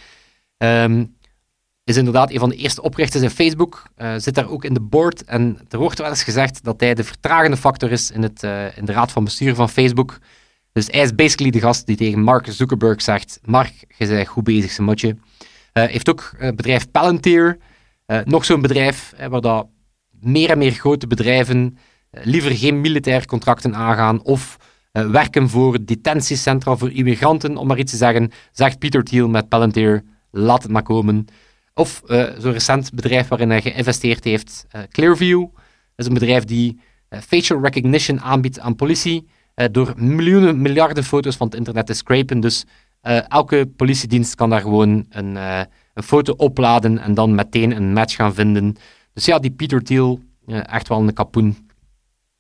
Um, 0.58 1.16
is 1.84 1.98
inderdaad 1.98 2.32
een 2.32 2.40
van 2.40 2.50
de 2.50 2.56
eerste 2.56 2.82
oprichters 2.82 3.24
in 3.24 3.30
Facebook. 3.30 3.84
Zit 4.18 4.36
daar 4.36 4.50
ook 4.50 4.64
in 4.64 4.74
de 4.74 4.80
board. 4.80 5.24
En 5.24 5.60
er 5.70 5.78
wordt 5.78 6.00
wel 6.00 6.10
eens 6.10 6.24
gezegd 6.24 6.64
dat 6.64 6.80
hij 6.80 6.94
de 6.94 7.04
vertragende 7.04 7.58
factor 7.58 7.92
is 7.92 8.12
in, 8.12 8.24
het, 8.24 8.44
in 8.76 8.86
de 8.86 8.92
raad 8.92 9.12
van 9.12 9.24
bestuur 9.24 9.56
van 9.56 9.70
Facebook. 9.70 10.20
Dus 10.72 10.88
hij 10.88 11.02
is 11.02 11.16
basically 11.16 11.52
de 11.52 11.60
gast 11.60 11.86
die 11.86 11.96
tegen 11.96 12.22
Mark 12.22 12.48
Zuckerberg 12.50 13.02
zegt: 13.02 13.40
Mark, 13.44 13.74
je 13.98 14.08
bent 14.08 14.28
goed 14.28 14.44
bezig, 14.44 14.72
zijn 14.72 14.88
motje. 14.88 15.08
Uh, 15.08 15.84
heeft 15.84 16.10
ook 16.10 16.34
het 16.38 16.56
bedrijf 16.56 16.92
Palantir. 16.92 17.58
nog 18.26 18.46
zo'n 18.46 18.62
bedrijf 18.62 19.14
waar 19.30 19.42
dat 19.42 19.68
meer 20.22 20.50
en 20.50 20.58
meer 20.58 20.72
grote 20.72 21.08
bedrijven 21.08 21.78
eh, 22.10 22.26
liever 22.26 22.52
geen 22.52 22.82
militair 22.82 23.26
contracten 23.26 23.76
aangaan 23.76 24.24
of 24.24 24.58
uh, 24.94 25.10
werken 25.10 25.50
voor 25.50 25.86
detentiecentra 25.86 26.76
voor 26.76 26.92
immigranten, 26.92 27.58
om 27.58 27.68
maar 27.68 27.78
iets 27.78 27.92
te 27.92 27.98
zeggen, 27.98 28.32
zegt 28.52 28.80
Peter 28.80 29.04
Thiel 29.04 29.28
met 29.28 29.50
Palantir, 29.50 30.04
laat 30.32 30.64
het 30.64 30.72
maar 30.72 30.84
komen. 30.84 31.26
Of 31.74 32.02
uh, 32.06 32.24
zo'n 32.38 32.52
recent 32.52 32.92
bedrijf 32.94 33.28
waarin 33.28 33.50
hij 33.50 33.62
geïnvesteerd 33.62 34.24
heeft, 34.24 34.66
Clearview, 34.92 35.42
dat 35.42 35.56
is 35.96 36.06
een 36.06 36.14
bedrijf 36.14 36.44
die 36.44 36.80
facial 37.10 37.62
recognition 37.62 38.22
aanbiedt 38.22 38.60
aan 38.60 38.76
politie, 38.76 39.28
door 39.72 39.94
miljoenen, 39.98 40.62
miljarden 40.62 41.04
foto's 41.04 41.36
van 41.36 41.48
het 41.48 41.56
internet 41.56 41.86
te 41.86 41.94
scrapen. 41.94 42.40
Dus 42.40 42.66
elke 43.28 43.70
politiedienst 43.76 44.36
kan 44.36 44.50
daar 44.50 44.62
gewoon 44.62 45.06
een, 45.10 45.36
een 45.94 46.04
foto 46.04 46.34
opladen 46.34 47.00
en 47.00 47.14
dan 47.14 47.36
meteen 47.36 47.76
een 47.76 47.94
match 47.94 48.16
gaan 48.16 48.34
vinden. 48.34 48.76
Dus 49.18 49.26
ja, 49.26 49.40
die 49.40 49.52
Peter 49.52 49.84
Thiel, 49.84 50.20
echt 50.46 50.88
wel 50.88 51.00
een 51.00 51.14
kapoen. 51.14 51.70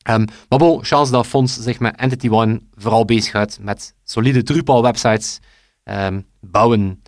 Um, 0.09 0.25
maar 0.49 0.59
bon, 0.59 0.83
chance 0.83 1.11
dat 1.11 1.27
Fonds 1.27 1.59
zich 1.59 1.79
met 1.79 1.95
Entity 1.95 2.29
One 2.29 2.61
vooral 2.75 3.05
bezighoudt 3.05 3.59
met 3.61 3.95
solide 4.03 4.43
Drupal-websites 4.43 5.39
um, 5.83 6.25
bouwen. 6.39 7.01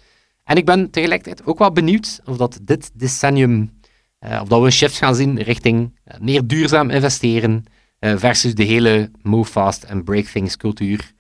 En 0.44 0.58
ik 0.58 0.66
ben 0.66 0.90
tegelijkertijd 0.90 1.46
ook 1.46 1.60
wel 1.60 1.72
benieuwd 1.72 2.22
of 2.26 2.38
dat 2.38 2.60
dit 2.62 2.92
decennium, 2.94 3.80
uh, 4.20 4.40
of 4.42 4.48
dat 4.48 4.60
we 4.60 4.66
een 4.66 4.72
shift 4.72 4.98
gaan 4.98 5.16
zien 5.16 5.42
richting 5.42 6.00
uh, 6.06 6.20
meer 6.20 6.48
duurzaam 6.48 6.90
investeren 6.90 7.64
versus 8.00 8.56
de 8.56 8.64
hele 8.64 9.12
move 9.22 9.52
fast 9.52 9.84
en 9.84 10.04
break 10.04 10.26
things 10.26 10.58
cultuur, 10.58 11.14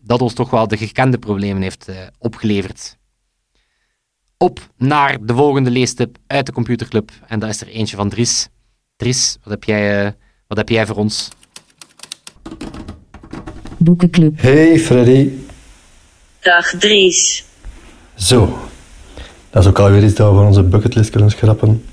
dat 0.00 0.20
ons 0.20 0.34
toch 0.34 0.50
wel 0.50 0.68
de 0.68 0.76
gekende 0.76 1.18
problemen 1.18 1.62
heeft 1.62 1.88
opgeleverd. 2.18 2.98
Op 4.42 4.60
naar 4.76 5.18
de 5.20 5.34
volgende 5.34 5.70
leestip 5.70 6.16
uit 6.26 6.46
de 6.46 6.52
Computerclub, 6.52 7.10
en 7.26 7.38
dat 7.38 7.48
is 7.48 7.60
er 7.60 7.68
eentje 7.68 7.96
van 7.96 8.08
Dries. 8.08 8.48
Dries, 8.96 9.36
wat 9.42 9.52
heb 9.52 9.64
jij 9.64 10.14
wat 10.46 10.58
heb 10.58 10.68
jij 10.68 10.86
voor 10.86 10.96
ons? 10.96 11.28
Boekenclub. 13.76 14.40
Hey 14.40 14.78
Freddy. 14.78 15.30
Dag 16.40 16.66
Dries. 16.78 17.44
Zo. 18.14 18.58
Dat 19.50 19.62
is 19.62 19.68
ook 19.68 19.78
alweer 19.78 20.04
iets 20.04 20.14
dat 20.14 20.30
we 20.30 20.36
van 20.36 20.46
onze 20.46 20.62
bucketlist 20.62 21.10
kunnen 21.10 21.30
schrappen. 21.30 21.84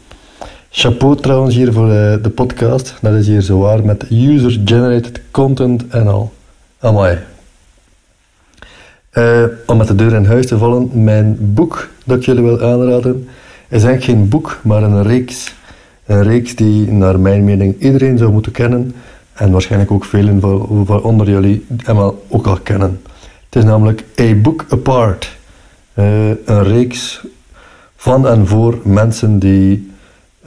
Chapeau 0.70 1.16
trouwens 1.16 1.56
hier 1.56 1.74
voor 1.74 1.92
eh, 1.92 2.24
de 2.24 2.32
podcast. 2.36 2.96
Dat 3.02 3.14
is 3.14 3.28
hier 3.28 3.42
zowaar 3.42 3.86
met 3.86 4.06
user-generated 4.12 5.22
content 5.32 5.88
en 5.88 6.08
al. 6.08 6.34
Amai. 6.80 7.18
Eh, 9.20 9.44
om 9.66 9.78
met 9.78 9.88
de 9.88 9.96
deur 9.96 10.14
in 10.14 10.26
huis 10.26 10.48
te 10.48 10.58
vallen, 10.58 11.04
mijn 11.04 11.38
boek 11.40 11.90
dat 12.06 12.18
ik 12.18 12.24
jullie 12.24 12.44
wil 12.44 12.62
aanraden, 12.62 13.28
is 13.68 13.84
eigenlijk 13.84 14.04
geen 14.04 14.30
boek, 14.30 14.60
maar 14.64 14.84
een 14.84 15.04
reeks. 15.04 15.54
Een 16.06 16.24
reeks 16.24 16.56
die 16.56 16.92
naar 16.92 17.20
mijn 17.20 17.44
mening 17.44 17.80
iedereen 17.80 18.18
zou 18.18 18.32
moeten 18.32 18.52
kennen 18.52 18.96
en 19.34 19.52
waarschijnlijk 19.52 19.92
ook 19.92 20.06
velen 20.06 20.40
van, 20.40 21.02
onder 21.04 21.30
jullie 21.30 21.66
hem 21.84 21.98
ook 22.28 22.48
al 22.48 22.60
kennen. 22.64 23.02
Het 23.50 23.56
is 23.56 23.64
namelijk 23.64 24.04
A 24.20 24.34
Book 24.34 24.66
Apart. 24.70 25.38
Eh, 25.94 26.30
een 26.30 26.64
reeks 26.64 27.22
van 27.96 28.28
en 28.28 28.48
voor 28.48 28.78
mensen 28.84 29.40
die 29.40 29.92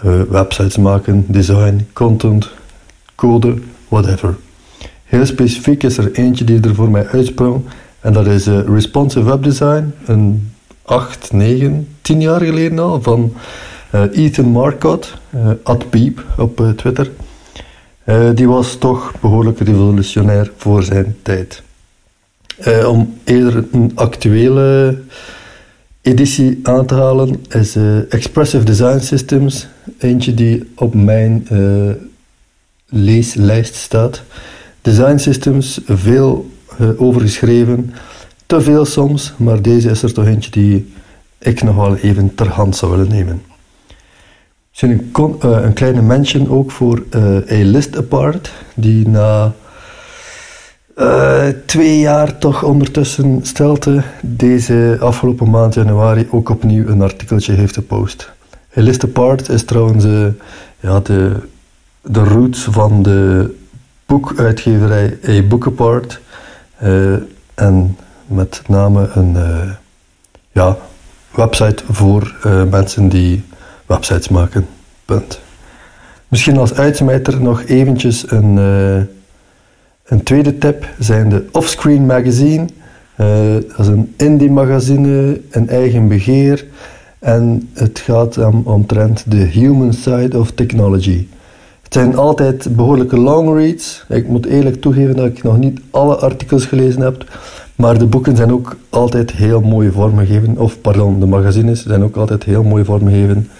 eh, 0.02 0.20
websites 0.28 0.76
maken, 0.76 1.24
design, 1.28 1.86
content, 1.92 2.50
code, 3.14 3.54
whatever. 3.88 4.36
Heel 5.04 5.26
specifiek 5.26 5.82
is 5.82 5.98
er 5.98 6.12
eentje 6.12 6.44
die 6.44 6.60
er 6.60 6.74
voor 6.74 6.90
mij 6.90 7.06
uitsprong 7.06 7.64
en 8.02 8.12
dat 8.12 8.26
is 8.26 8.46
uh, 8.46 8.60
Responsive 8.66 9.24
Web 9.24 9.42
Design, 9.42 9.92
een 10.06 10.52
8, 10.82 11.32
9, 11.32 11.88
10 12.00 12.20
jaar 12.20 12.40
geleden 12.40 12.78
al, 12.78 13.02
van 13.02 13.32
Ethan 14.12 14.46
Marcotte, 14.46 15.08
at 15.62 15.90
Peep 15.90 16.24
op 16.38 16.72
Twitter. 16.76 17.10
die 18.34 18.48
was 18.48 18.76
toch 18.76 19.12
behoorlijk 19.20 19.58
revolutionair 19.58 20.50
voor 20.56 20.82
zijn 20.82 21.16
tijd. 21.22 21.62
om 22.86 23.14
eerder 23.24 23.64
een 23.72 23.92
actuele 23.94 24.98
editie 26.00 26.60
aan 26.62 26.86
te 26.86 26.94
halen 26.94 27.44
is 27.48 27.76
Expressive 28.08 28.64
Design 28.64 28.98
Systems. 28.98 29.66
Eentje 29.98 30.34
die 30.34 30.70
op 30.76 30.94
mijn 30.94 31.46
leeslijst 32.86 33.74
staat. 33.74 34.22
Design 34.80 35.16
Systems, 35.16 35.80
veel 35.86 36.50
uh, 36.80 37.00
overgeschreven. 37.00 37.94
Te 38.46 38.60
veel 38.60 38.84
soms, 38.84 39.34
maar 39.36 39.62
deze 39.62 39.90
is 39.90 40.02
er 40.02 40.12
toch 40.12 40.26
eentje 40.26 40.50
die 40.50 40.92
ik 41.38 41.62
nog 41.62 41.76
wel 41.76 41.96
even 41.96 42.34
ter 42.34 42.48
hand 42.48 42.76
zou 42.76 42.90
willen 42.90 43.08
nemen. 43.08 43.42
Misschien 44.70 45.10
een, 45.12 45.64
een 45.64 45.72
kleine 45.72 46.02
mention 46.02 46.48
ook 46.48 46.70
voor 46.70 47.02
A 47.50 47.64
List 47.64 47.96
Apart, 47.96 48.52
die 48.74 49.08
na 49.08 49.52
uh, 50.96 51.48
twee 51.66 51.98
jaar 51.98 52.38
toch 52.38 52.62
ondertussen 52.62 53.40
stelte 53.42 54.02
deze 54.22 54.96
afgelopen 55.00 55.50
maand 55.50 55.74
januari 55.74 56.26
ook 56.30 56.48
opnieuw 56.48 56.86
een 56.86 57.02
artikeltje 57.02 57.52
heeft 57.52 57.74
gepost. 57.74 58.32
Eliste 58.74 59.08
Part 59.08 59.48
is 59.48 59.64
trouwens 59.64 60.04
uh, 60.04 60.26
ja, 60.80 61.00
de, 61.00 61.36
de 62.02 62.24
roots 62.24 62.66
van 62.70 63.02
de 63.02 63.54
boekuitgeverij 64.06 65.18
A 65.28 65.42
Book 65.42 65.66
Apart. 65.66 66.20
Uh, 66.82 67.14
en 67.54 67.96
met 68.26 68.62
name 68.66 69.08
een 69.14 69.36
ja, 70.52 70.76
website 71.34 71.82
voor 71.90 72.36
mensen 72.70 73.08
die 73.08 73.44
websites 73.86 74.28
maken. 74.28 74.66
Punt. 75.04 75.40
Misschien 76.28 76.56
als 76.56 76.74
uitsmijter 76.74 77.40
nog 77.40 77.64
eventjes 77.64 78.30
een 78.30 78.58
een 80.12 80.22
tweede 80.22 80.58
tip 80.58 80.88
zijn 80.98 81.28
de 81.28 81.44
Offscreen 81.52 82.06
Magazine. 82.06 82.66
Dat 83.16 83.78
is 83.78 83.86
een 83.86 84.14
indie 84.16 84.50
magazine, 84.50 85.40
een 85.50 85.68
eigen 85.68 86.08
beheer. 86.08 86.66
En 87.18 87.70
het 87.72 87.98
gaat 87.98 88.38
om, 88.38 88.62
omtrent 88.64 89.30
de 89.30 89.36
human 89.36 89.92
side 89.92 90.38
of 90.38 90.50
technology. 90.50 91.26
Het 91.92 92.00
zijn 92.00 92.16
altijd 92.16 92.76
behoorlijke 92.76 93.18
long 93.18 93.56
reads. 93.56 94.04
Ik 94.08 94.28
moet 94.28 94.46
eerlijk 94.46 94.80
toegeven 94.80 95.16
dat 95.16 95.26
ik 95.26 95.42
nog 95.42 95.58
niet 95.58 95.80
alle 95.90 96.16
artikels 96.16 96.64
gelezen 96.64 97.00
heb. 97.00 97.38
Maar 97.76 97.98
de 97.98 98.06
boeken 98.06 98.36
zijn 98.36 98.52
ook 98.52 98.76
altijd 98.88 99.30
heel 99.30 99.60
mooi 99.60 99.90
vormgegeven. 99.90 100.58
Of 100.58 100.80
pardon, 100.80 101.20
de 101.20 101.26
magazines 101.26 101.82
zijn 101.82 102.02
ook 102.02 102.16
altijd 102.16 102.44
heel 102.44 102.62
mooi 102.62 102.84
vormgegeven. 102.84 103.50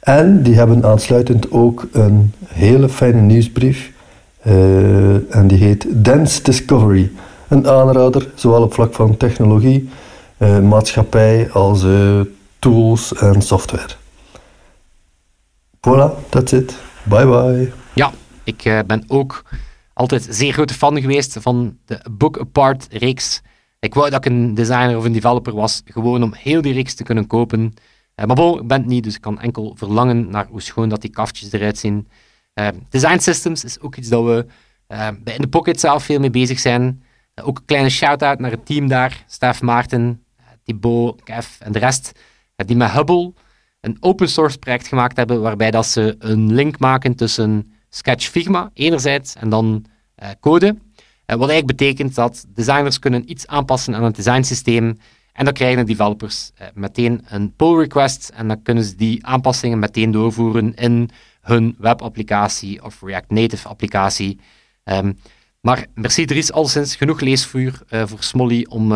En 0.00 0.42
die 0.42 0.54
hebben 0.54 0.84
aansluitend 0.84 1.50
ook 1.50 1.86
een 1.92 2.32
hele 2.46 2.88
fijne 2.88 3.20
nieuwsbrief 3.20 3.92
uh, 4.46 5.34
en 5.34 5.46
die 5.46 5.58
heet 5.58 5.86
Dance 5.90 6.42
Discovery. 6.42 7.10
Een 7.48 7.68
aanrader, 7.68 8.28
zowel 8.34 8.62
op 8.62 8.74
vlak 8.74 8.94
van 8.94 9.16
technologie, 9.16 9.88
uh, 10.38 10.58
maatschappij 10.58 11.50
als 11.50 11.84
uh, 11.84 12.20
tools 12.58 13.14
en 13.14 13.42
software. 13.42 13.92
Voilà, 15.80 16.28
that's 16.28 16.52
it. 16.52 16.74
Bye 17.04 17.26
bye. 17.26 17.72
Ja, 17.94 18.12
ik 18.44 18.82
ben 18.86 19.04
ook 19.06 19.42
altijd 19.92 20.26
zeer 20.30 20.52
grote 20.52 20.74
fan 20.74 21.00
geweest 21.00 21.36
van 21.40 21.78
de 21.84 22.04
Book 22.10 22.38
Apart 22.38 22.86
reeks. 22.90 23.42
Ik 23.80 23.94
wou 23.94 24.10
dat 24.10 24.24
ik 24.24 24.32
een 24.32 24.54
designer 24.54 24.96
of 24.96 25.04
een 25.04 25.12
developer 25.12 25.54
was, 25.54 25.82
gewoon 25.84 26.22
om 26.22 26.34
heel 26.34 26.62
die 26.62 26.72
reeks 26.72 26.94
te 26.94 27.02
kunnen 27.02 27.26
kopen. 27.26 27.74
maar 28.14 28.36
bon, 28.36 28.60
ik 28.60 28.66
ben 28.66 28.78
het 28.78 28.86
niet, 28.86 29.04
dus 29.04 29.14
ik 29.14 29.20
kan 29.20 29.40
enkel 29.40 29.74
verlangen 29.76 30.30
naar 30.30 30.46
hoe 30.50 30.62
schoon 30.62 30.88
dat 30.88 31.00
die 31.00 31.10
kaftjes 31.10 31.52
eruit 31.52 31.78
zien. 31.78 32.08
Uh, 32.54 32.68
design 32.88 33.18
systems 33.18 33.64
is 33.64 33.80
ook 33.80 33.96
iets 33.96 34.08
dat 34.08 34.24
we 34.24 34.46
bij 35.22 35.34
In 35.34 35.40
The 35.40 35.48
Pocket 35.48 35.80
zelf 35.80 36.04
veel 36.04 36.18
mee 36.18 36.30
bezig 36.30 36.58
zijn. 36.58 37.02
Ook 37.42 37.58
een 37.58 37.64
kleine 37.64 37.90
shout-out 37.90 38.38
naar 38.38 38.50
het 38.50 38.66
team 38.66 38.88
daar. 38.88 39.24
Stef 39.26 39.62
Maarten, 39.62 40.24
Thibaut, 40.64 41.22
Kev 41.22 41.60
en 41.60 41.72
de 41.72 41.78
rest. 41.78 42.12
die 42.56 42.76
met 42.76 42.90
Hubble 42.90 43.32
een 43.84 43.96
open 44.00 44.28
source 44.28 44.58
project 44.58 44.86
gemaakt 44.86 45.16
hebben 45.16 45.40
waarbij 45.40 45.70
dat 45.70 45.86
ze 45.86 46.16
een 46.18 46.52
link 46.52 46.78
maken 46.78 47.14
tussen 47.14 47.72
Sketch 47.88 48.26
Figma 48.26 48.70
enerzijds 48.74 49.34
en 49.34 49.48
dan 49.48 49.84
code. 50.40 50.76
wat 51.26 51.48
eigenlijk 51.48 51.66
betekent 51.66 52.14
dat 52.14 52.44
designers 52.48 52.98
kunnen 52.98 53.30
iets 53.30 53.46
aanpassen 53.46 53.94
aan 53.94 54.04
het 54.04 54.16
designsysteem 54.16 54.98
en 55.32 55.44
dan 55.44 55.54
krijgen 55.54 55.78
de 55.78 55.92
developers 55.92 56.50
meteen 56.74 57.24
een 57.28 57.54
pull 57.54 57.78
request 57.78 58.32
en 58.34 58.48
dan 58.48 58.62
kunnen 58.62 58.84
ze 58.84 58.96
die 58.96 59.26
aanpassingen 59.26 59.78
meteen 59.78 60.10
doorvoeren 60.10 60.74
in 60.74 61.10
hun 61.40 61.74
webapplicatie 61.78 62.84
of 62.84 63.02
React 63.02 63.30
Native 63.30 63.68
applicatie. 63.68 64.40
Um, 64.84 65.18
maar 65.60 65.86
merci, 65.94 66.24
er 66.24 66.36
is 66.36 66.52
al 66.52 66.68
sinds 66.68 66.96
genoeg 66.96 67.20
leesvuur 67.20 67.82
voor 67.88 68.22
Smolly 68.22 68.66
om 68.68 68.86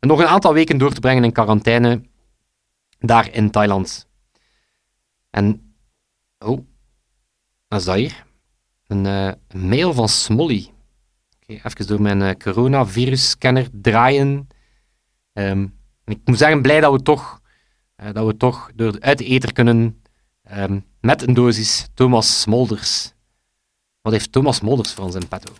nog 0.00 0.18
een 0.20 0.26
aantal 0.26 0.52
weken 0.52 0.78
door 0.78 0.92
te 0.92 1.00
brengen 1.00 1.24
in 1.24 1.32
quarantaine 1.32 2.00
daar 2.98 3.32
in 3.32 3.50
Thailand. 3.50 4.05
En, 5.36 5.74
oh, 6.38 6.66
wat 7.68 7.78
is 7.80 7.84
dat 7.84 7.94
hier? 7.94 8.26
Een, 8.86 9.04
uh, 9.04 9.32
een 9.48 9.68
mail 9.68 9.92
van 9.92 10.08
Smolly. 10.08 10.70
Okay, 11.42 11.60
even 11.64 11.86
door 11.86 12.02
mijn 12.02 12.38
coronavirus-scanner 12.38 13.68
draaien. 13.72 14.48
Um, 15.32 15.78
ik 16.04 16.20
moet 16.24 16.38
zeggen, 16.38 16.62
blij 16.62 16.80
dat 16.80 16.92
we 16.92 17.02
toch, 17.02 17.40
dat 18.12 18.26
we 18.26 18.36
toch 18.36 18.70
door 18.74 19.00
uit 19.00 19.18
de 19.18 19.24
ether 19.24 19.52
kunnen 19.52 20.00
Um, 20.52 20.84
met 21.00 21.22
een 21.22 21.34
dosis 21.34 21.88
Thomas 21.94 22.40
Smolders. 22.40 23.12
Wat 24.00 24.12
heeft 24.12 24.32
Thomas 24.32 24.56
Smolders 24.56 24.92
voor 24.92 25.04
ons 25.04 25.14
in 25.14 25.28
petto? 25.28 25.52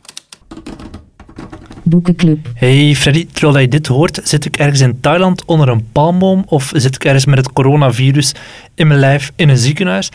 Boekenclub. 1.89 2.49
Hey 2.55 2.95
Freddy, 2.95 3.27
terwijl 3.33 3.59
je 3.59 3.69
dit 3.69 3.87
hoort, 3.87 4.21
zit 4.25 4.45
ik 4.45 4.57
ergens 4.57 4.81
in 4.81 5.01
Thailand 5.01 5.45
onder 5.45 5.69
een 5.69 5.87
palmboom 5.93 6.45
of 6.47 6.73
zit 6.75 6.95
ik 6.95 7.05
ergens 7.05 7.25
met 7.25 7.39
het 7.39 7.53
coronavirus 7.53 8.35
in 8.75 8.87
mijn 8.87 9.01
lijf 9.01 9.33
in 9.37 9.49
een 9.49 9.59
ziekenhuis? 9.59 10.11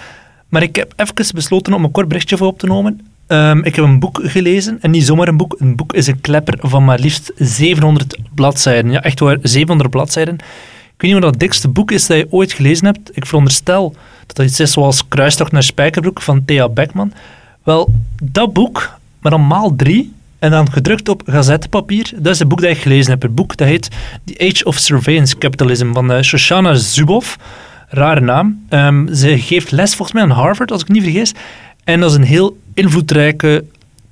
Maar 0.50 0.62
ik 0.62 0.76
heb 0.76 0.94
even 0.96 1.36
besloten 1.36 1.74
om 1.74 1.84
een 1.84 1.92
kort 1.92 2.08
berichtje 2.08 2.38
voor 2.38 2.48
op 2.48 2.60
te 2.60 2.68
nemen. 2.68 3.02
Um, 3.28 3.64
ik 3.64 3.76
heb 3.76 3.86
een 3.86 4.00
boek 4.00 4.20
gelezen, 4.24 4.78
en 4.82 4.92
niet 4.92 5.06
zomaar 5.06 5.28
een 5.28 5.38
boek. 5.38 5.56
Een 5.60 5.76
boek 5.76 5.94
is 5.94 6.08
een 6.08 6.22
klepper 6.22 6.58
van 6.62 6.86
maar 6.86 7.00
liefst 7.00 7.32
700 7.36 8.18
bladzijden. 8.36 8.92
Ja, 8.92 9.02
echt 9.04 9.20
waar, 9.20 9.38
700 9.42 9.90
bladzijden. 9.90 10.34
Ik 10.34 11.02
weet 11.02 11.12
niet 11.12 11.24
wat 11.24 11.32
dat 11.32 11.40
dikste 11.40 11.68
boek 11.68 11.92
is 11.92 12.08
dat 12.08 12.18
je 12.18 12.28
ooit 12.30 12.54
gelezen 12.54 12.86
hebt. 12.86 13.10
Ik 13.14 13.26
veronderstel 13.26 13.96
dat 14.28 14.36
dat 14.36 14.46
iets 14.46 14.60
is 14.60 14.72
zoals 14.72 15.08
Kruistocht 15.08 15.52
naar 15.52 15.64
Spijkerbroek 15.64 16.22
van 16.22 16.46
Thea 16.46 16.70
Beckman. 16.70 17.14
Wel, 17.64 17.94
dat 18.24 18.54
boek, 18.54 18.98
maar 19.20 19.32
dan 19.32 19.48
maal 19.48 19.76
drie, 19.76 20.14
en 20.42 20.52
dan 20.52 20.72
gedrukt 20.72 21.10
op 21.10 21.22
gazettepapier, 21.26 22.12
dat 22.16 22.34
is 22.34 22.40
het 22.40 22.48
boek 22.48 22.62
dat 22.62 22.70
ik 22.70 22.78
gelezen 22.78 23.12
heb. 23.12 23.22
Het 23.22 23.36
boek 23.36 23.58
dat 23.58 23.68
heet 23.68 23.90
The 24.26 24.50
Age 24.50 24.64
of 24.64 24.78
Surveillance 24.78 25.38
Capitalism 25.38 25.94
van 25.94 26.12
uh, 26.12 26.22
Shoshana 26.22 26.74
Zuboff. 26.74 27.38
Rare 27.88 28.20
naam. 28.20 28.66
Um, 28.70 29.14
ze 29.14 29.40
geeft 29.40 29.72
les 29.72 29.96
volgens 29.96 30.12
mij 30.12 30.24
aan 30.24 30.38
Harvard, 30.38 30.72
als 30.72 30.82
ik 30.82 30.88
niet 30.88 31.04
vergis. 31.04 31.34
En 31.84 32.00
dat 32.00 32.10
is 32.10 32.16
een 32.16 32.24
heel 32.24 32.58
invloedrijke 32.74 33.66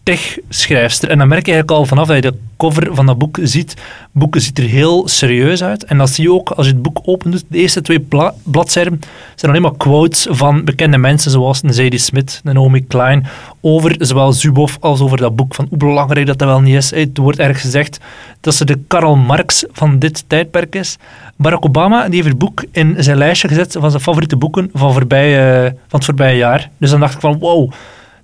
tech-schrijfster. 0.04 1.10
En 1.10 1.18
dan 1.18 1.28
merk 1.28 1.46
je 1.46 1.52
eigenlijk 1.52 1.80
al 1.82 1.86
vanaf 1.86 2.08
dat 2.08 2.16
je 2.16 2.22
de 2.32 2.38
cover 2.58 2.96
van 2.96 3.06
dat 3.06 3.18
boek 3.18 3.38
ziet. 3.42 3.70
Het 3.70 3.80
boek 4.12 4.36
ziet 4.38 4.58
er 4.58 4.64
heel 4.64 5.08
serieus 5.08 5.64
uit. 5.64 5.84
En 5.84 5.98
dat 5.98 6.10
zie 6.10 6.24
je 6.24 6.32
ook 6.34 6.50
als 6.50 6.66
je 6.66 6.72
het 6.74 6.82
boek 6.82 7.00
opent. 7.04 7.44
De 7.48 7.58
eerste 7.58 7.82
twee 7.82 8.00
bla- 8.00 8.34
bladzijden 8.44 9.00
zijn 9.36 9.52
alleen 9.52 9.64
maar 9.64 9.78
quotes 9.78 10.28
van 10.30 10.64
bekende 10.64 10.98
mensen 10.98 11.32
zoals 11.32 11.60
Zadie 11.66 12.00
Smith, 12.00 12.42
Naomi 12.44 12.88
Klein, 12.88 13.28
over 13.62 13.96
zowel 14.00 14.34
Zuboff 14.34 14.78
als 14.80 15.02
over 15.02 15.18
dat 15.18 15.36
boek. 15.36 15.56
Van 15.56 15.66
hoe 15.70 15.78
belangrijk 15.78 16.26
dat 16.26 16.38
dat 16.38 16.48
wel 16.48 16.62
niet 16.62 16.76
is. 16.76 16.92
Het 16.92 17.18
wordt 17.18 17.40
erg 17.40 17.62
gezegd 17.62 18.00
dat 18.42 18.56
ze 18.56 18.66
de 18.66 18.80
Karl 18.88 19.16
Marx 19.16 19.64
van 19.72 20.00
dit 20.00 20.24
tijdperk 20.28 20.76
is. 20.76 20.98
Barack 21.36 21.66
Obama 21.66 22.08
heeft 22.10 22.28
het 22.28 22.38
boek 22.38 22.64
in 22.72 22.96
zijn 22.98 23.18
lijstje 23.18 23.48
gezet 23.48 23.76
van 23.80 23.90
zijn 23.90 24.04
favoriete 24.04 24.36
boeken 24.36 24.70
van, 24.74 24.94
voorbij, 24.94 25.56
eh, 25.56 25.64
van 25.64 26.00
het 26.00 26.06
voorbije 26.06 26.38
jaar. 26.38 26.70
Dus 26.78 26.90
dan 26.90 27.00
dacht 27.00 27.14
ik 27.14 27.20
van 27.20 27.40
wow, 27.40 27.72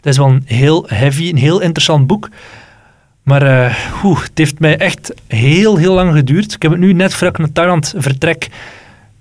dat 0.05 0.13
is 0.13 0.19
wel 0.19 0.29
een 0.29 0.43
heel 0.45 0.85
heavy, 0.87 1.29
een 1.29 1.37
heel 1.37 1.61
interessant 1.61 2.07
boek. 2.07 2.29
Maar 3.23 3.41
eh, 3.41 3.75
oeh, 4.03 4.21
het 4.21 4.31
heeft 4.37 4.59
mij 4.59 4.77
echt 4.77 5.13
heel, 5.27 5.77
heel 5.77 5.93
lang 5.93 6.13
geduurd. 6.13 6.53
Ik 6.53 6.61
heb 6.61 6.71
het 6.71 6.79
nu 6.79 6.93
net 6.93 7.13
voordat 7.13 7.39
ik 7.39 7.53
Thailand 7.53 7.93
vertrek 7.97 8.49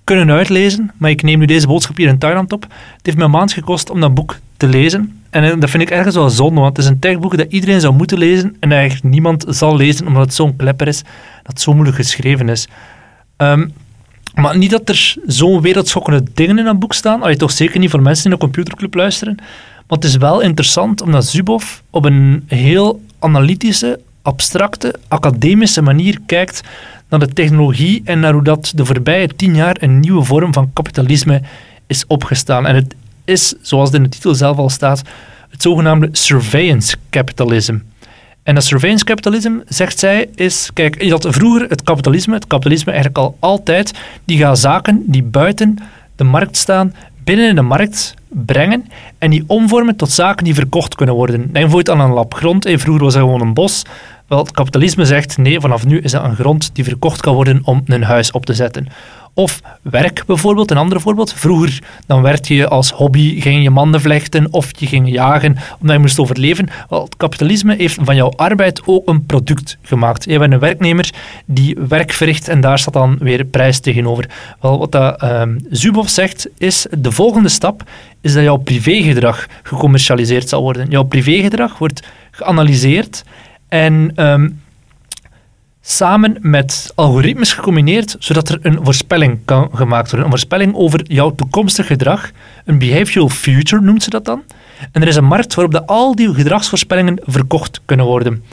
kunnen 0.04 0.30
uitlezen. 0.30 0.92
Maar 0.96 1.10
ik 1.10 1.22
neem 1.22 1.38
nu 1.38 1.46
deze 1.46 1.66
boodschap 1.66 1.96
hier 1.96 2.08
in 2.08 2.18
Thailand 2.18 2.52
op. 2.52 2.62
Het 2.62 3.06
heeft 3.06 3.16
me 3.16 3.24
een 3.24 3.30
maand 3.30 3.52
gekost 3.52 3.90
om 3.90 4.00
dat 4.00 4.14
boek 4.14 4.38
te 4.56 4.66
lezen. 4.66 5.20
En 5.30 5.44
eh, 5.44 5.60
dat 5.60 5.70
vind 5.70 5.82
ik 5.82 5.90
ergens 5.90 6.14
wel 6.14 6.30
zonde, 6.30 6.60
want 6.60 6.76
het 6.76 6.84
is 6.84 6.90
een 6.90 6.98
techboek 6.98 7.36
dat 7.36 7.52
iedereen 7.52 7.80
zou 7.80 7.94
moeten 7.94 8.18
lezen 8.18 8.56
en 8.60 8.72
eigenlijk 8.72 9.14
niemand 9.14 9.44
zal 9.48 9.76
lezen 9.76 10.06
omdat 10.06 10.22
het 10.22 10.34
zo'n 10.34 10.56
klepper 10.56 10.88
is, 10.88 11.02
dat 11.42 11.52
het 11.52 11.60
zo 11.60 11.72
moeilijk 11.72 11.96
geschreven 11.96 12.48
is. 12.48 12.68
Ehm, 13.36 13.68
maar 14.34 14.58
niet 14.58 14.70
dat 14.70 14.88
er 14.88 15.16
zo'n 15.26 15.60
wereldschokkende 15.60 16.22
dingen 16.34 16.58
in 16.58 16.64
dat 16.64 16.78
boek 16.78 16.92
staan. 16.92 17.22
Allee, 17.22 17.36
toch 17.36 17.50
zeker 17.50 17.78
niet 17.78 17.90
voor 17.90 18.02
mensen 18.02 18.22
die 18.22 18.30
naar 18.30 18.40
computerclub 18.40 18.94
luisteren. 18.94 19.38
Maar 19.88 19.98
het 19.98 20.04
is 20.04 20.16
wel 20.16 20.40
interessant 20.40 21.02
omdat 21.02 21.26
Zuboff 21.26 21.82
op 21.90 22.04
een 22.04 22.44
heel 22.46 23.02
analytische, 23.18 24.00
abstracte, 24.22 24.94
academische 25.08 25.82
manier 25.82 26.18
kijkt 26.26 26.60
naar 27.08 27.20
de 27.20 27.28
technologie 27.28 28.02
en 28.04 28.20
naar 28.20 28.32
hoe 28.32 28.42
dat 28.42 28.72
de 28.74 28.84
voorbije 28.84 29.28
tien 29.36 29.54
jaar 29.54 29.76
een 29.80 30.00
nieuwe 30.00 30.24
vorm 30.24 30.52
van 30.52 30.70
kapitalisme 30.72 31.42
is 31.86 32.06
opgestaan. 32.06 32.66
En 32.66 32.74
het 32.74 32.94
is, 33.24 33.54
zoals 33.60 33.90
in 33.90 34.02
de 34.02 34.08
titel 34.08 34.34
zelf 34.34 34.56
al 34.56 34.70
staat, 34.70 35.02
het 35.48 35.62
zogenaamde 35.62 36.08
surveillance 36.12 36.96
capitalism. 37.10 37.78
En 38.42 38.54
dat 38.54 38.64
surveillance 38.64 39.04
capitalism, 39.04 39.52
zegt 39.68 39.98
zij, 39.98 40.28
is... 40.34 40.70
Kijk, 40.72 41.02
je 41.02 41.10
had 41.10 41.26
vroeger 41.30 41.68
het 41.68 41.82
kapitalisme, 41.82 42.34
het 42.34 42.46
kapitalisme 42.46 42.92
eigenlijk 42.92 43.20
al 43.24 43.36
altijd, 43.38 43.92
die 44.24 44.38
gaat 44.38 44.58
zaken 44.58 45.02
die 45.06 45.22
buiten 45.22 45.78
de 46.16 46.24
markt 46.24 46.56
staan, 46.56 46.94
binnen 47.24 47.48
in 47.48 47.54
de 47.54 47.62
markt 47.62 48.14
brengen 48.34 48.86
en 49.18 49.30
die 49.30 49.44
omvormen 49.46 49.96
tot 49.96 50.10
zaken 50.10 50.44
die 50.44 50.54
verkocht 50.54 50.94
kunnen 50.94 51.14
worden. 51.14 51.40
Denk 51.40 51.52
bijvoorbeeld 51.52 51.90
aan 51.90 52.00
een 52.00 52.14
lap 52.14 52.34
grond. 52.34 52.64
Vroeger 52.64 53.04
was 53.04 53.12
dat 53.12 53.22
gewoon 53.22 53.40
een 53.40 53.54
bos. 53.54 53.82
Wel, 54.26 54.38
het 54.38 54.50
kapitalisme 54.50 55.04
zegt, 55.04 55.38
nee, 55.38 55.60
vanaf 55.60 55.86
nu 55.86 56.00
is 56.00 56.12
dat 56.12 56.24
een 56.24 56.34
grond 56.34 56.70
die 56.72 56.84
verkocht 56.84 57.20
kan 57.20 57.34
worden 57.34 57.60
om 57.64 57.82
een 57.86 58.02
huis 58.02 58.30
op 58.30 58.46
te 58.46 58.54
zetten. 58.54 58.88
Of 59.34 59.60
werk 59.82 60.22
bijvoorbeeld, 60.26 60.70
een 60.70 60.76
ander 60.76 61.00
voorbeeld. 61.00 61.32
Vroeger 61.32 61.82
dan 62.06 62.22
werd 62.22 62.48
je 62.48 62.68
als 62.68 62.90
hobby, 62.90 63.40
ging 63.40 63.62
je 63.62 63.70
manden 63.70 64.00
vlechten 64.00 64.52
of 64.52 64.70
je 64.78 64.86
ging 64.86 65.12
jagen 65.12 65.56
omdat 65.80 65.96
je 65.96 66.02
moest 66.02 66.18
overleven. 66.18 66.68
Wel, 66.88 67.04
het 67.04 67.16
kapitalisme 67.16 67.74
heeft 67.76 67.98
van 68.00 68.16
jouw 68.16 68.32
arbeid 68.36 68.82
ook 68.84 69.08
een 69.08 69.26
product 69.26 69.78
gemaakt. 69.82 70.24
Je 70.24 70.38
bent 70.38 70.52
een 70.52 70.58
werknemer 70.58 71.10
die 71.44 71.76
werk 71.88 72.12
verricht 72.12 72.48
en 72.48 72.60
daar 72.60 72.78
staat 72.78 72.94
dan 72.94 73.16
weer 73.20 73.44
prijs 73.44 73.80
tegenover. 73.80 74.30
Wel, 74.60 74.78
wat 74.78 74.92
dat, 74.92 75.20
ehm 75.20 75.58
Zuboff 75.70 76.10
zegt 76.10 76.48
is, 76.58 76.86
de 76.98 77.12
volgende 77.12 77.48
stap 77.48 77.82
is 78.20 78.32
dat 78.32 78.42
jouw 78.42 78.56
privégedrag 78.56 79.46
gecommercialiseerd 79.62 80.48
zal 80.48 80.62
worden. 80.62 80.90
Jouw 80.90 81.02
privégedrag 81.02 81.78
wordt 81.78 82.02
geanalyseerd 82.30 83.24
en 83.68 84.12
ehm, 84.14 84.48
samen 85.86 86.36
met 86.40 86.92
algoritmes 86.94 87.52
gecombineerd, 87.52 88.16
zodat 88.18 88.48
er 88.48 88.58
een 88.62 88.78
voorspelling 88.82 89.38
kan 89.44 89.68
gemaakt 89.72 90.06
worden. 90.10 90.24
Een 90.24 90.30
voorspelling 90.30 90.74
over 90.74 91.12
jouw 91.12 91.34
toekomstig 91.34 91.86
gedrag. 91.86 92.30
Een 92.64 92.78
behavioral 92.78 93.28
future 93.28 93.82
noemt 93.82 94.02
ze 94.02 94.10
dat 94.10 94.24
dan. 94.24 94.42
En 94.92 95.02
er 95.02 95.08
is 95.08 95.16
een 95.16 95.24
markt 95.24 95.54
waarop 95.54 95.74
de, 95.74 95.86
al 95.86 96.14
die 96.14 96.34
gedragsvoorspellingen 96.34 97.20
verkocht 97.22 97.80
kunnen 97.84 98.06
worden. 98.06 98.44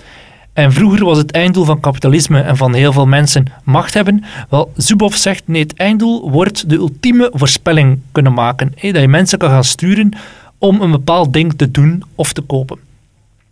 En 0.53 0.73
vroeger 0.73 1.05
was 1.05 1.17
het 1.17 1.31
einddoel 1.31 1.65
van 1.65 1.79
kapitalisme 1.79 2.41
en 2.41 2.57
van 2.57 2.73
heel 2.73 2.93
veel 2.93 3.07
mensen 3.07 3.45
macht 3.63 3.93
hebben. 3.93 4.23
Wel, 4.49 4.71
Zuboff 4.75 5.17
zegt, 5.17 5.43
nee, 5.45 5.61
het 5.61 5.75
einddoel 5.75 6.31
wordt 6.31 6.69
de 6.69 6.75
ultieme 6.75 7.31
voorspelling 7.33 7.99
kunnen 8.11 8.33
maken. 8.33 8.73
Dat 8.81 9.01
je 9.01 9.07
mensen 9.07 9.37
kan 9.37 9.49
gaan 9.49 9.63
sturen 9.63 10.11
om 10.57 10.81
een 10.81 10.91
bepaald 10.91 11.33
ding 11.33 11.53
te 11.53 11.71
doen 11.71 12.03
of 12.15 12.33
te 12.33 12.41
kopen. 12.41 12.90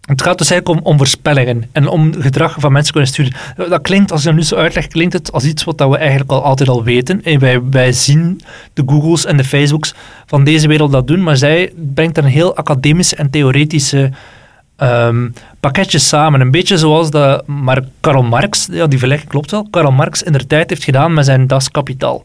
Het 0.10 0.22
gaat 0.22 0.38
dus 0.38 0.52
eigenlijk 0.52 0.80
om, 0.80 0.92
om 0.92 0.98
voorspellingen 0.98 1.70
en 1.72 1.88
om 1.88 2.14
gedrag 2.22 2.56
van 2.60 2.72
mensen 2.72 2.94
kunnen 2.94 3.12
sturen. 3.12 3.34
Dat 3.56 3.82
klinkt, 3.82 4.12
als 4.12 4.22
je 4.22 4.28
dat 4.28 4.36
nu 4.38 4.44
zo 4.44 4.56
uitlegt, 4.56 4.92
klinkt 4.92 5.14
het 5.14 5.32
als 5.32 5.44
iets 5.44 5.64
wat 5.64 5.78
dat 5.78 5.90
we 5.90 5.98
eigenlijk 5.98 6.32
al 6.32 6.44
altijd 6.44 6.70
al 6.70 6.84
weten. 6.84 7.24
En 7.24 7.40
wij, 7.40 7.62
wij 7.70 7.92
zien 7.92 8.42
de 8.74 8.84
Googles 8.86 9.26
en 9.26 9.38
de 9.38 9.44
Facebooks 9.44 9.94
van 10.26 10.44
deze 10.44 10.68
wereld 10.68 10.92
dat 10.92 11.08
doen, 11.08 11.24
maar 11.24 11.38
zij 11.38 11.74
brengt 11.76 12.18
een 12.18 12.26
heel 12.26 12.56
academische 12.56 13.16
en 13.16 13.30
theoretische 13.30 14.12
ehm, 14.76 15.30
pakketje 15.60 16.00
samen. 16.00 16.42
Een 16.42 16.52
beetje 16.52 16.78
zoals 16.78 17.12
dat 17.12 17.44
Karl 18.00 18.24
Marx, 18.24 18.68
ja, 18.72 18.88
die 18.88 19.00
vergelijking 19.00 19.30
klopt 19.30 19.52
wel, 19.52 19.68
Karl 19.70 19.92
Marx 19.92 20.24
in 20.24 20.32
de 20.32 20.48
tijd 20.48 20.70
heeft 20.70 20.84
gedaan 20.84 21.14
met 21.14 21.26
zijn 21.26 21.48
Das 21.48 21.72
Kapital. 21.72 22.24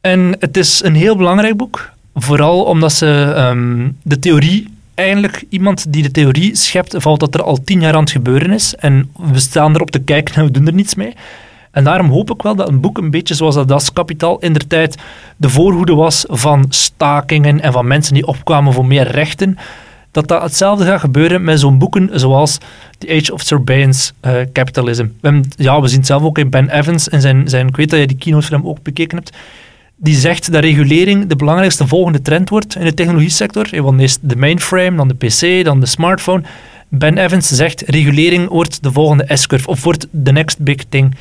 En 0.00 0.36
het 0.38 0.56
is 0.56 0.82
een 0.84 0.94
heel 0.94 1.16
belangrijk 1.16 1.56
boek, 1.56 1.90
vooral 2.14 2.62
omdat 2.62 2.92
ze 2.92 3.32
ehm, 3.36 3.88
de 4.02 4.18
theorie 4.18 4.78
eigenlijk 5.00 5.44
iemand 5.48 5.92
die 5.92 6.02
de 6.02 6.10
theorie 6.10 6.56
schept 6.56 6.94
van 6.98 7.18
wat 7.18 7.34
er 7.34 7.42
al 7.42 7.62
tien 7.64 7.80
jaar 7.80 7.94
aan 7.94 8.00
het 8.00 8.10
gebeuren 8.10 8.50
is. 8.50 8.74
En 8.74 9.10
we 9.16 9.38
staan 9.38 9.74
erop 9.74 9.90
te 9.90 9.98
kijken 9.98 10.34
en 10.34 10.44
we 10.44 10.50
doen 10.50 10.66
er 10.66 10.72
niets 10.72 10.94
mee. 10.94 11.14
En 11.70 11.84
daarom 11.84 12.10
hoop 12.10 12.30
ik 12.30 12.42
wel 12.42 12.54
dat 12.54 12.68
een 12.68 12.80
boek 12.80 12.98
een 12.98 13.10
beetje 13.10 13.34
zoals 13.34 13.54
dat 13.54 13.68
Das 13.68 13.92
Kapitaal 13.92 14.38
in 14.38 14.52
der 14.52 14.66
tijd 14.66 14.96
de 15.36 15.48
voorhoede 15.48 15.94
was 15.94 16.24
van 16.28 16.66
stakingen 16.68 17.60
en 17.60 17.72
van 17.72 17.86
mensen 17.86 18.14
die 18.14 18.26
opkwamen 18.26 18.72
voor 18.72 18.86
meer 18.86 19.10
rechten. 19.10 19.58
Dat 20.10 20.28
dat 20.28 20.42
hetzelfde 20.42 20.84
gaat 20.84 21.00
gebeuren 21.00 21.44
met 21.44 21.60
zo'n 21.60 21.78
boeken 21.78 22.10
zoals 22.12 22.58
The 22.98 23.08
Age 23.20 23.32
of 23.32 23.40
Surveillance 23.40 24.12
eh, 24.20 24.34
Capitalism. 24.52 25.06
We, 25.20 25.40
ja, 25.56 25.80
we 25.80 25.88
zien 25.88 25.98
het 25.98 26.06
zelf 26.06 26.22
ook 26.22 26.38
in 26.38 26.50
Ben 26.50 26.68
Evans 26.68 27.08
en 27.08 27.20
zijn, 27.20 27.48
zijn 27.48 27.68
ik 27.68 27.76
weet 27.76 27.90
dat 27.90 28.00
je 28.00 28.06
die 28.06 28.16
keynote 28.16 28.46
van 28.46 28.56
hem 28.58 28.68
ook 28.68 28.82
bekeken 28.82 29.16
hebt 29.16 29.36
die 30.02 30.14
zegt 30.14 30.52
dat 30.52 30.62
regulering 30.62 31.26
de 31.26 31.36
belangrijkste 31.36 31.86
volgende 31.86 32.22
trend 32.22 32.48
wordt 32.48 32.76
in 32.76 32.84
de 32.84 32.94
technologie-sector. 32.94 33.68
Eh, 33.74 33.80
Want 33.80 34.00
eerst 34.00 34.18
de 34.22 34.36
mainframe, 34.36 34.96
dan 34.96 35.08
de 35.08 35.14
PC, 35.14 35.64
dan 35.64 35.80
de 35.80 35.86
smartphone. 35.86 36.42
Ben 36.88 37.18
Evans 37.18 37.48
zegt 37.48 37.82
regulering 37.86 38.48
wordt 38.48 38.82
de 38.82 38.92
volgende 38.92 39.24
S-curve 39.28 39.66
of 39.66 39.82
wordt 39.84 40.06
the 40.24 40.32
next 40.32 40.58
big 40.58 40.84
thing. 40.88 41.14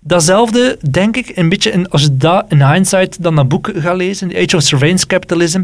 Datzelfde, 0.00 0.78
denk 0.90 1.16
ik, 1.16 1.32
een 1.34 1.48
beetje 1.48 1.70
in, 1.70 1.88
als 1.88 2.02
je 2.02 2.16
dat 2.16 2.44
in 2.48 2.62
hindsight 2.62 3.22
dan 3.22 3.34
dat 3.36 3.48
boek 3.48 3.70
gaat 3.74 3.96
lezen, 3.96 4.28
The 4.28 4.36
Age 4.36 4.56
of 4.56 4.62
Surveillance 4.62 5.06
Capitalism, 5.06 5.62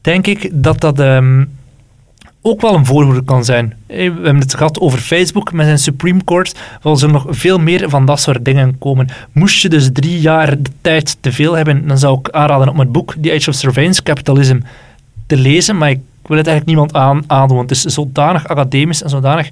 denk 0.00 0.26
ik 0.26 0.50
dat 0.52 0.80
dat 0.80 1.00
ehm, 1.00 1.44
ook 2.48 2.60
wel 2.60 2.74
een 2.74 2.86
voorhoede 2.86 3.24
kan 3.24 3.44
zijn. 3.44 3.74
Eh, 3.86 3.96
We 3.96 4.02
hebben 4.02 4.38
het 4.38 4.54
gehad 4.54 4.80
over 4.80 4.98
Facebook 4.98 5.52
met 5.52 5.66
zijn 5.66 5.78
Supreme 5.78 6.24
Court. 6.24 6.58
Wel 6.82 6.96
zullen 6.96 7.14
nog 7.14 7.26
veel 7.28 7.58
meer 7.58 7.90
van 7.90 8.06
dat 8.06 8.20
soort 8.20 8.44
dingen 8.44 8.78
komen. 8.78 9.08
Moest 9.32 9.62
je 9.62 9.68
dus 9.68 9.88
drie 9.92 10.20
jaar 10.20 10.62
de 10.62 10.70
tijd 10.80 11.16
te 11.20 11.32
veel 11.32 11.52
hebben, 11.52 11.86
dan 11.88 11.98
zou 11.98 12.18
ik 12.18 12.30
aanraden 12.30 12.68
om 12.68 12.78
het 12.78 12.92
boek 12.92 13.14
The 13.22 13.32
Age 13.32 13.50
of 13.50 13.56
Surveillance 13.56 14.02
Capitalism 14.02 14.60
te 15.26 15.36
lezen. 15.36 15.76
Maar 15.76 15.90
ik 15.90 16.00
wil 16.26 16.36
het 16.36 16.46
eigenlijk 16.46 16.66
niemand 16.66 16.94
aan, 16.94 17.24
aandoen, 17.26 17.58
het 17.58 17.70
is 17.70 17.82
zodanig 17.82 18.48
academisch 18.48 19.02
en 19.02 19.10
zodanig 19.10 19.48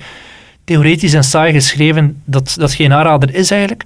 theoretisch 0.64 1.14
en 1.14 1.24
saai 1.24 1.52
geschreven 1.52 2.20
dat 2.24 2.54
dat 2.59 2.72
geen 2.72 2.92
aanrader 2.92 3.35
is 3.35 3.50
eigenlijk. 3.50 3.85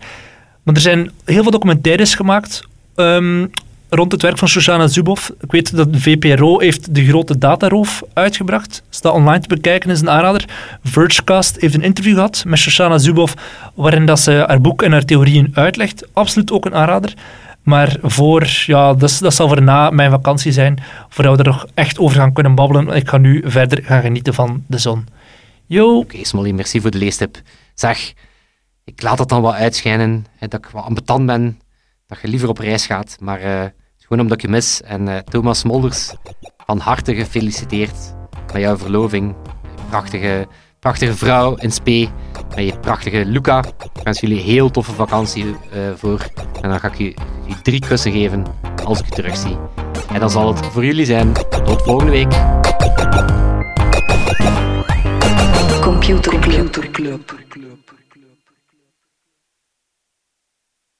Maar 0.62 0.74
er 0.74 0.80
zijn 0.80 1.10
heel 1.24 1.42
veel 1.42 1.50
documentaires 1.50 2.14
gemaakt 2.14 2.62
ehm, 2.94 3.46
rond 3.90 4.12
het 4.12 4.22
werk 4.22 4.38
van 4.38 4.48
Shoshana 4.48 4.86
Zuboff. 4.86 5.32
Ik 5.40 5.50
weet 5.50 5.76
dat 5.76 5.88
VPRO 5.92 6.58
heeft 6.58 6.94
de 6.94 7.06
grote 7.06 7.38
dataroof 7.38 8.02
uitgebracht. 8.12 8.82
Staat 8.88 9.12
online 9.12 9.40
te 9.40 9.48
bekijken, 9.48 9.90
is 9.90 10.00
een 10.00 10.10
aanrader. 10.10 10.44
Vergecast 10.82 11.60
heeft 11.60 11.74
een 11.74 11.82
interview 11.82 12.14
gehad 12.14 12.44
met 12.46 12.58
Shoshana 12.58 12.98
Zuboff, 12.98 13.34
waarin 13.74 14.06
dat 14.06 14.20
ze 14.20 14.44
haar 14.46 14.60
boek 14.60 14.82
en 14.82 14.92
haar 14.92 15.04
theorieën 15.04 15.50
uitlegt. 15.54 16.08
Absoluut 16.12 16.52
ook 16.52 16.64
een 16.64 16.74
aanrader. 16.74 17.14
Maar 17.62 17.96
voor, 18.02 18.46
ja, 18.66 18.94
dat, 18.94 19.18
dat 19.20 19.34
zal 19.34 19.48
voor 19.48 19.62
na 19.62 19.90
mijn 19.90 20.10
vakantie 20.10 20.52
zijn, 20.52 20.82
voordat 21.08 21.36
we 21.36 21.42
er 21.42 21.50
nog 21.50 21.66
echt 21.74 21.98
over 21.98 22.16
gaan 22.16 22.32
kunnen 22.32 22.54
babbelen. 22.54 22.88
Ik 22.88 23.08
ga 23.08 23.16
nu 23.16 23.42
verder 23.44 23.82
gaan 23.84 24.02
genieten 24.02 24.34
van 24.34 24.64
de 24.66 24.78
zon. 24.78 25.06
Yo! 25.66 25.98
Oké, 25.98 26.24
Smolly, 26.24 26.50
merci 26.50 26.80
voor 26.80 26.90
de 26.90 26.98
leestip. 26.98 27.40
Zeg, 27.74 28.12
ik 28.84 29.02
laat 29.02 29.18
het 29.18 29.28
dan 29.28 29.42
wat 29.42 29.54
uitschijnen, 29.54 30.26
hè, 30.36 30.48
dat 30.48 30.60
ik 30.60 30.66
wat 30.66 30.84
ambetant 30.84 31.26
ben, 31.26 31.60
dat 32.06 32.18
je 32.22 32.28
liever 32.28 32.48
op 32.48 32.58
reis 32.58 32.86
gaat, 32.86 33.16
maar 33.20 33.40
eh, 33.40 33.64
gewoon 34.10 34.24
omdat 34.24 34.42
je 34.42 34.48
mis. 34.48 34.82
En 34.82 35.08
eh, 35.08 35.18
Thomas 35.18 35.58
Smolders, 35.58 36.14
van 36.66 36.78
harte 36.78 37.14
gefeliciteerd 37.14 38.14
met 38.52 38.62
jouw 38.62 38.76
verloving. 38.76 39.34
Prachtige, 39.88 40.46
prachtige 40.78 41.16
vrouw 41.16 41.54
in 41.54 41.72
spe, 41.72 42.08
met 42.56 42.64
je 42.64 42.78
prachtige 42.80 43.24
Luca. 43.24 43.64
Ik 43.94 44.02
wens 44.02 44.20
jullie 44.20 44.40
heel 44.40 44.70
toffe 44.70 44.92
vakantie 44.92 45.44
eh, 45.44 45.80
voor. 45.96 46.26
En 46.60 46.68
dan 46.68 46.80
ga 46.80 46.88
ik 46.88 46.94
je, 46.94 47.14
je 47.46 47.60
drie 47.62 47.80
kussen 47.80 48.12
geven 48.12 48.44
als 48.84 49.00
ik 49.00 49.04
je 49.04 49.12
terugzie. 49.12 49.56
En 50.12 50.20
dan 50.20 50.30
zal 50.30 50.54
het 50.54 50.66
voor 50.66 50.84
jullie 50.84 51.06
zijn. 51.06 51.32
Tot 51.64 51.82
volgende 51.82 52.12
week. 52.12 52.32
Computer 55.80 56.38
Club. 56.90 57.38